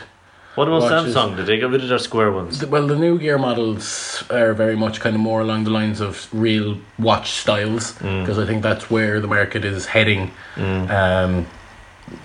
[0.62, 1.16] What about watches.
[1.16, 1.36] Samsung?
[1.38, 2.64] Did they get rid of their square ones?
[2.66, 6.28] Well, the new gear models are very much kind of more along the lines of
[6.32, 8.22] real watch styles Mm.
[8.22, 10.32] because I think that's where the market is heading.
[10.58, 11.48] Um,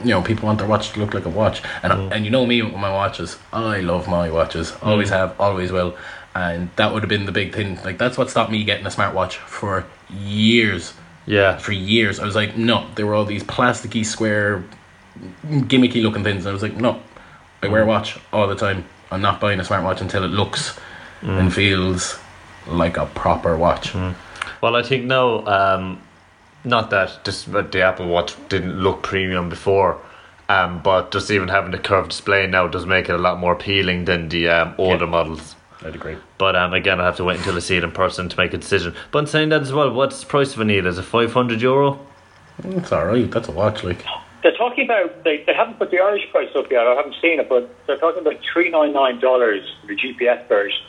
[0.05, 2.13] you know, people want their watch to look like a watch, and Mm.
[2.13, 3.39] and you know me with my watches.
[3.53, 4.67] I love my watches.
[4.83, 5.95] Always have, always will.
[6.35, 7.79] And that would have been the big thing.
[7.89, 10.93] Like that's what stopped me getting a smartwatch for years.
[11.25, 11.57] Yeah.
[11.57, 12.77] For years, I was like, no.
[12.97, 14.63] There were all these plasticky, square,
[15.73, 16.47] gimmicky looking things.
[16.47, 17.01] I was like, no.
[17.67, 18.85] I wear a watch all the time.
[19.11, 20.79] I'm not buying a smartwatch until it looks
[21.23, 22.19] and feels
[22.69, 23.95] like a proper watch.
[24.61, 26.01] Well, I think now, um,
[26.65, 29.99] not that this, but the Apple Watch didn't look premium before,
[30.49, 33.53] um, but just even having the curved display now does make it a lot more
[33.53, 35.11] appealing than the um, older Yeah.
[35.11, 35.57] models.
[35.85, 36.17] I'd agree.
[36.39, 38.55] But um, again, I have to wait until I see it in person to make
[38.55, 38.95] a decision.
[39.11, 40.87] But in saying that as well, what's the price of a Neil?
[40.87, 41.99] Is it 500 euro?
[42.65, 43.31] It's alright.
[43.31, 43.83] That's a watch.
[43.85, 44.05] Like
[44.43, 46.87] They're talking about they, they haven't put the Irish price up yet.
[46.87, 50.47] I haven't seen it, but they're talking about three nine nine dollars for the GPS
[50.49, 50.81] version.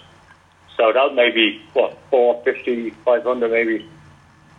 [0.75, 3.89] So that may be what 450, 500 maybe.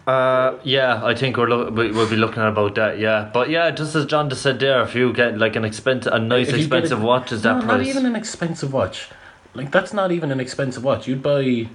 [0.04, 2.98] Uh, yeah, I think we're lo- we- we'll be looking at about that.
[2.98, 6.12] Yeah, but yeah, just as John just said there, if you get like an expensive,
[6.12, 7.66] a nice If you get expensive a- watch, is that price?
[7.68, 9.08] Not even an expensive watch.
[9.54, 11.06] Like that's not even an expensive watch.
[11.06, 11.68] You'd buy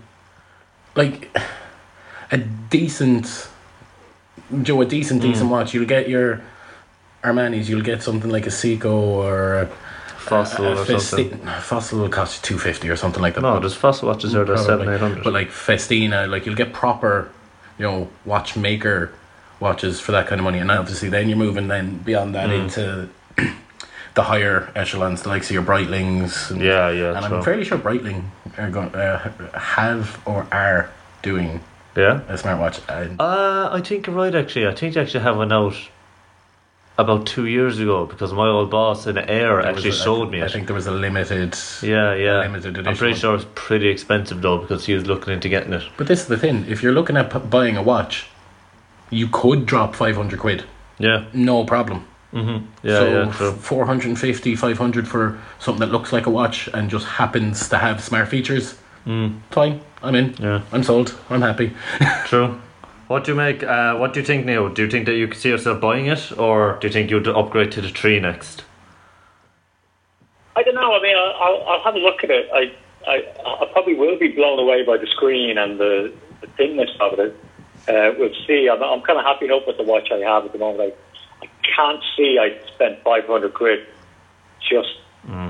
[0.95, 1.30] like
[2.32, 3.47] a decent
[4.61, 5.74] Joe, a decent, decent watch.
[5.74, 6.41] You'll get your
[7.24, 7.70] Armani's.
[7.70, 9.66] You'll get something like a Seiko or a,
[10.18, 11.40] Fossil a, or Festi- something.
[11.62, 13.42] Fossil will cost you two fifty or something like that.
[13.42, 14.46] No, there's fossil watches there.
[14.46, 15.24] They're seven, eight hundred.
[15.24, 17.30] But like Festina, like you'll get proper,
[17.78, 19.12] you know, watchmaker
[19.60, 22.64] watches for that kind of money, and obviously then you're moving then beyond that Mm.
[22.64, 23.10] into
[24.16, 26.52] the higher echelons, the likes of your Breitlings.
[26.52, 27.38] And, Yeah, yeah, And true.
[27.38, 28.24] I'm fairly sure Breitling
[28.58, 30.90] are going uh, have or are
[31.22, 31.62] doing
[31.96, 32.22] yeah.
[32.28, 32.80] a smartwatch.
[33.20, 34.34] Uh, I think you're right.
[34.36, 35.76] Actually, I think they actually have one out
[36.98, 40.41] about two years ago because my old boss in Air there actually a- showed me
[40.41, 40.52] I it.
[40.52, 41.56] think there was a limited.
[41.82, 42.39] yeah, yeah.
[42.41, 42.88] limited edition.
[42.88, 45.84] I'm pretty sure it's pretty expensive though because he was looking into getting it.
[45.98, 48.28] But this is the thing: if you're looking at p- buying a watch,
[49.10, 50.64] you could drop five hundred quid,
[51.00, 52.06] Yeah, no problem.
[52.34, 52.66] mm-hmm.
[52.88, 53.52] yeah, so yeah, true.
[53.54, 58.28] 450 500 for something that looks like a watch and just happens to have smart
[58.28, 58.76] features
[59.06, 61.74] Mm, fine i'm in yeah, i'm sold i'm happy
[62.26, 62.62] true.
[63.14, 63.61] What do you make?
[63.61, 64.70] Uh, what do you think, Neil?
[64.70, 67.28] Do you think that you could see yourself buying it, or do you think you'd
[67.28, 68.64] upgrade to the tree next?
[70.55, 70.95] I don't know.
[70.95, 72.49] I mean, I'll, I'll, I'll have a look at it.
[72.51, 72.74] I,
[73.07, 73.18] I,
[73.61, 76.11] I probably will be blown away by the screen and the,
[76.41, 77.36] the thinness of it.
[77.88, 78.68] Uh, we'll see.
[78.68, 80.91] I'm, I'm kind of happy enough with the watch I have at the moment.
[80.91, 83.86] I, I can't see I spent 500 quid
[84.59, 84.89] just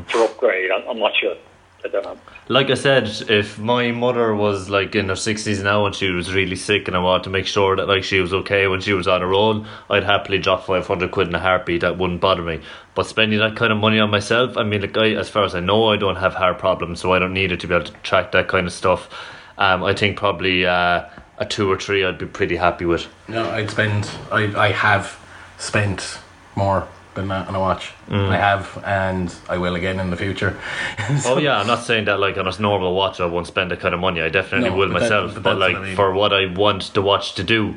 [0.10, 0.70] to upgrade.
[0.70, 1.38] I'm, I'm not sure.
[1.86, 2.18] I don't know.
[2.48, 6.34] Like I said, if my mother was like in her sixties now and she was
[6.34, 8.94] really sick and I wanted to make sure that like she was okay when she
[8.94, 11.82] was on her own, I'd happily drop five hundred quid in a heartbeat.
[11.82, 12.62] That wouldn't bother me.
[12.96, 15.56] But spending that kind of money on myself, I mean, like I, as far as
[15.56, 17.86] I know, I don't have heart problems, so I don't need it to be able
[17.86, 19.10] to track that kind of stuff.
[19.58, 21.06] Um, I think probably uh,
[21.38, 23.08] a two or three, I'd be pretty happy with.
[23.28, 25.18] no i'd spend i, I have
[25.58, 26.20] spent
[26.56, 30.60] more than that on a watch i have and i will again in the future
[31.26, 33.80] Oh yeah, I'm not saying that like on a normal watch I won't spend that
[33.80, 34.22] kind of money.
[34.22, 35.34] I definitely No, will but that- myself.
[35.36, 35.96] but but like what I mean.
[35.96, 37.76] for what I want the watch to do,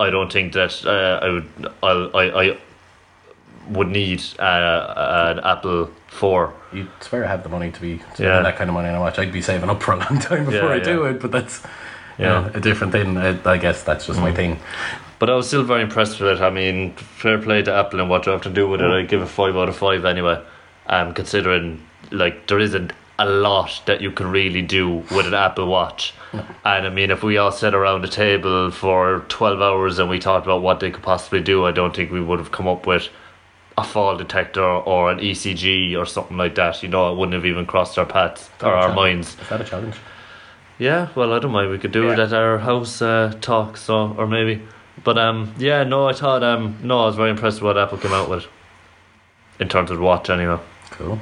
[0.00, 1.48] I don't think that uh, I would.
[1.82, 2.56] I'll, I I
[3.68, 6.52] would need uh, an Apple Four.
[6.72, 8.42] you'd swear I have the money to be spending Yeah.
[8.42, 10.44] that kind of money on a watch i'd be saving up for a long time
[10.46, 11.62] before Yeah, i do it but that's
[12.18, 12.32] you Yeah.
[12.42, 12.44] Mm.
[12.44, 14.58] know, a different thing I, I guess that's just my thing
[15.18, 16.42] But I was still very impressed with it.
[16.42, 18.90] I mean, fair play to Apple and what you have to do with it.
[18.90, 20.42] I give it five out of five anyway.
[20.86, 25.66] Um, considering like there isn't a lot that you can really do with an Apple
[25.66, 26.12] Watch.
[26.64, 30.18] And I mean, if we all sat around a table for twelve hours and we
[30.18, 32.86] talked about what they could possibly do, I don't think we would have come up
[32.86, 33.08] with
[33.78, 36.82] a fall detector or an ECG or something like that.
[36.82, 39.36] You know, it wouldn't have even crossed our paths or our minds.
[39.40, 39.96] is that a challenge
[40.78, 41.70] Yeah, well, I don't mind.
[41.70, 44.62] We could do it at our house uh, talk, so or maybe.
[45.04, 47.98] But um, yeah, no, I thought um, no, I was very impressed with what Apple
[47.98, 48.46] came out with.
[49.58, 50.58] In terms of the watch, anyway.
[50.90, 51.18] cool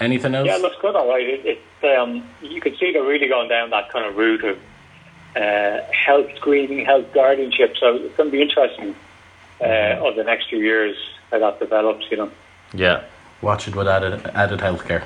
[0.00, 0.96] anything else Yeah, it looks good.
[0.96, 1.26] All right.
[1.26, 4.58] It, it, um, you can see they're really going down that kind of route of
[5.36, 7.76] uh, health screening, health guardianship.
[7.78, 8.94] So it's going to be interesting
[9.60, 10.96] uh, over the next few years
[11.30, 12.10] how that develops.
[12.10, 12.30] You know.
[12.72, 13.04] Yeah,
[13.42, 15.04] watch it with added added healthcare.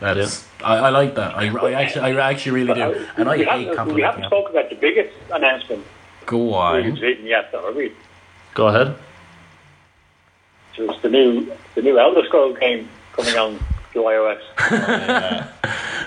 [0.00, 1.36] That's I, I like that.
[1.36, 4.02] I, I actually I actually really But, do, uh, and I we hate haven't, we
[4.02, 4.42] haven't Apple.
[4.42, 5.84] spoken about the biggest announcement
[6.26, 6.96] Go we've on.
[7.24, 7.92] yet, though, have we?
[8.54, 8.96] go ahead.
[10.76, 13.58] So it's the new the new Elder Scrolls game coming on
[13.92, 14.40] to iOS.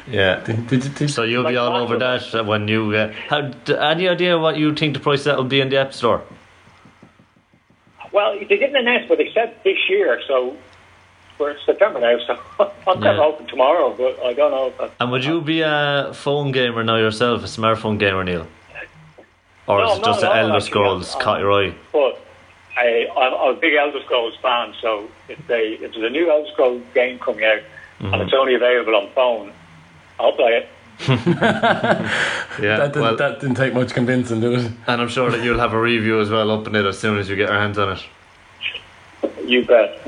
[0.08, 0.44] Yeah.
[0.44, 2.20] Did, did, did, So you'll Like be all over Mario.
[2.32, 2.96] that when you.
[2.96, 5.94] Uh, have any idea what you think the price that will be in the App
[5.94, 6.24] Store?
[8.12, 10.20] Well, they didn't announce, but they said this year.
[10.28, 10.56] So
[11.38, 12.40] we're in September now, so
[12.88, 13.12] I'm kind Yeah.
[13.12, 14.74] of hoping tomorrow, but I don't know.
[14.86, 18.48] If And would you be a phone gamer now yourself, a smartphone gamer, Neil?
[19.70, 20.60] Or No, is it just not the Elder.
[20.60, 21.74] Scrolls I'm- caught your eye?
[21.94, 22.20] But
[22.78, 26.30] I, I'm, I'm a big Elder Scrolls fan, so if they if there's a new
[26.30, 27.62] Elder Scrolls game coming out
[28.00, 28.14] Mm-hmm.
[28.14, 29.52] and it's only available on phone,
[30.22, 30.70] I'll play it.
[31.10, 34.72] Yeah, That didn't, well, that didn't take much convincing, did it?
[34.88, 37.18] and I'm sure that you'll have a review as well up in it as soon
[37.18, 38.04] as you get your hands on it.
[39.46, 40.00] You bet.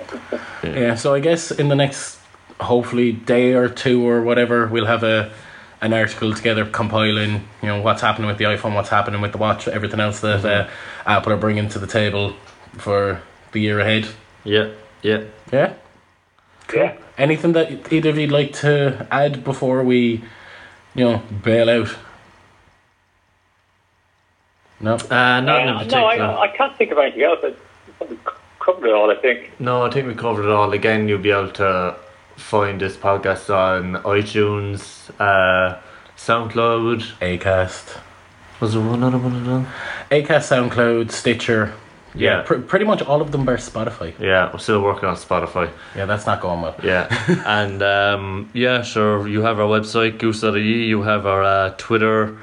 [0.64, 2.18] Yeah, so I guess in the next,
[2.62, 5.32] hopefully, day or two or whatever, we'll have a
[5.82, 9.38] an article together compiling, you know, what's happening with the iPhone, what's happening with the
[9.40, 10.70] watch, everything else that uh,
[11.06, 12.36] Apple are bringing to the table
[12.74, 13.22] for
[13.52, 14.08] the year ahead.
[14.44, 14.70] Yeah,
[15.02, 15.24] yeah.
[15.52, 15.74] Yeah.
[16.74, 16.96] Yeah.
[17.18, 20.24] Anything that either of you'd like to add before we,
[20.96, 21.96] you know, bail out?
[24.80, 24.96] No.
[24.96, 26.06] Uh, not in Uh, no.
[26.06, 27.40] I, I can't think of anything else.
[27.44, 27.54] I
[27.98, 28.18] probably
[28.60, 29.52] covered it all, I think.
[29.60, 30.72] No, I think we covered it all.
[30.72, 31.96] Again, you'll be able to
[32.36, 35.80] find this podcast on iTunes, uh,
[36.18, 37.20] SoundCloud.
[37.20, 37.98] Acast.
[38.60, 39.68] Was there one other one as well?
[40.12, 41.74] Acast, SoundCloud, Stitcher.
[42.14, 42.42] Yeah.
[42.44, 44.14] Pr- pretty much all of them bar Spotify.
[44.20, 45.72] Yeah, we're still working on Spotify.
[45.96, 46.76] Yeah, that's not going well.
[46.84, 47.08] Yeah,
[47.46, 49.28] and um, yeah, sure.
[49.28, 50.86] You have our website goose.ie.
[50.88, 52.38] You have our uh, Twitter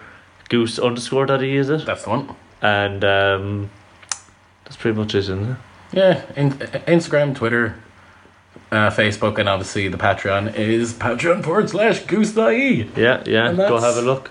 [0.49, 1.85] goose underscore .ie, is it?
[1.85, 2.35] That's the one.
[2.63, 3.71] And um,
[4.65, 5.57] that's pretty much it, isn't it?
[5.93, 7.77] Yeah, in, Instagram, Twitter,
[8.71, 12.89] uh, Facebook, and obviously the Patreon is patreon forward slash goose.ie.
[12.97, 13.49] Yeah, yeah.
[13.49, 14.31] And Go that's- have a look.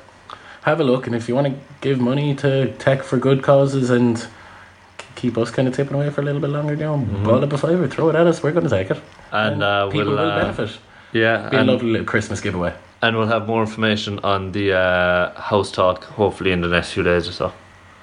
[0.64, 3.90] Have a look, and if you want to give money to tech for good causes
[3.90, 4.28] and
[5.16, 7.54] keep us kind of tipping away for a little bit longer, you know, ball up
[7.54, 9.02] a fiver, throw it at us, we're going to take it.
[9.32, 10.78] And uh, people we'll will uh, benefit.
[11.14, 12.74] Yeah, Be a and, lovely little Christmas giveaway.
[13.02, 17.02] and we'll have more information on the uh, house talk hopefully in the next few
[17.04, 17.54] days or so.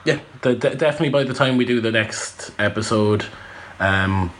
[0.07, 3.27] Yeah, de- definitely by the time we do the next episode,
[3.79, 4.33] um,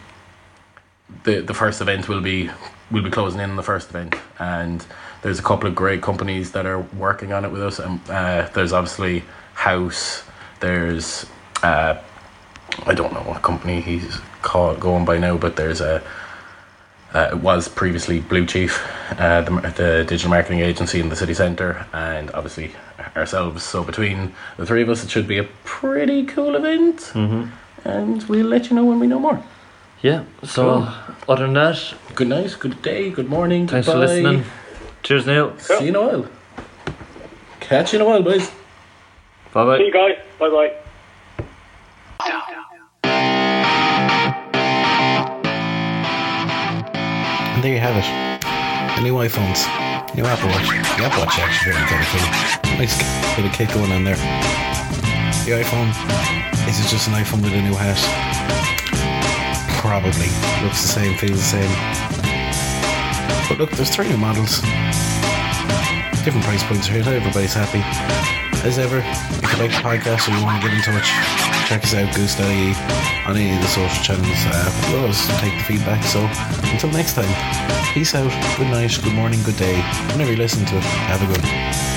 [1.23, 2.51] the the first event will be
[2.91, 4.85] we'll be closing in on the first event, and
[5.23, 7.79] there's a couple of great companies that are working on it with us.
[7.79, 10.25] And uh, there's obviously House.
[10.61, 11.27] There's
[11.63, 11.97] uh,
[12.87, 16.03] I don't know what company he's called going by now, but there's a.
[17.15, 18.85] Uh, it was previously Blue Chief,
[19.21, 22.73] uh, the, the digital marketing agency in the city centre, and obviously
[23.15, 23.63] ourselves.
[23.63, 26.97] So between the three of us, it should be a pretty cool event.
[27.15, 27.89] Mm-hmm.
[27.89, 29.41] And we'll let you know when we know more.
[30.05, 30.89] Yeah, so Cool.
[31.33, 33.67] other than that, Good night, good day, good morning.
[33.67, 34.07] thanks goodbye.
[34.07, 34.45] for listening.
[35.03, 35.57] Cheers, Neil.
[35.59, 36.27] See you in a while.
[37.61, 38.51] Catch you in a while, boys.
[39.55, 39.79] Bye bye.
[39.79, 40.19] See you guys.
[40.39, 40.73] Bye bye.
[46.35, 48.07] And there you have it.
[48.97, 49.67] The new iPhones.
[50.17, 50.69] New Apple Watch.
[50.99, 52.79] The Apple Watch actually very kind of cool.
[52.79, 52.97] Nice
[53.37, 54.17] bit of kick going on there.
[55.47, 55.91] The iPhone.
[56.69, 58.44] Is it just an iPhone with a new hat?
[59.85, 60.33] Probably.
[60.65, 61.73] Looks the same, feels the same.
[63.51, 64.63] But look, there's three new models.
[66.25, 67.05] Different price points here.
[67.05, 67.85] Everybody's happy.
[68.67, 71.05] As ever, if you like the podcast or you want to get in touch,
[71.69, 72.73] check us out, goose.ie,
[73.29, 74.41] on any of the social channels.
[74.49, 76.03] Uh, we always take the feedback.
[76.05, 76.21] So
[76.73, 77.29] until next time,
[77.93, 79.77] peace out, good night, good morning, good day.
[80.13, 81.94] Whenever you listen to it, have a good one.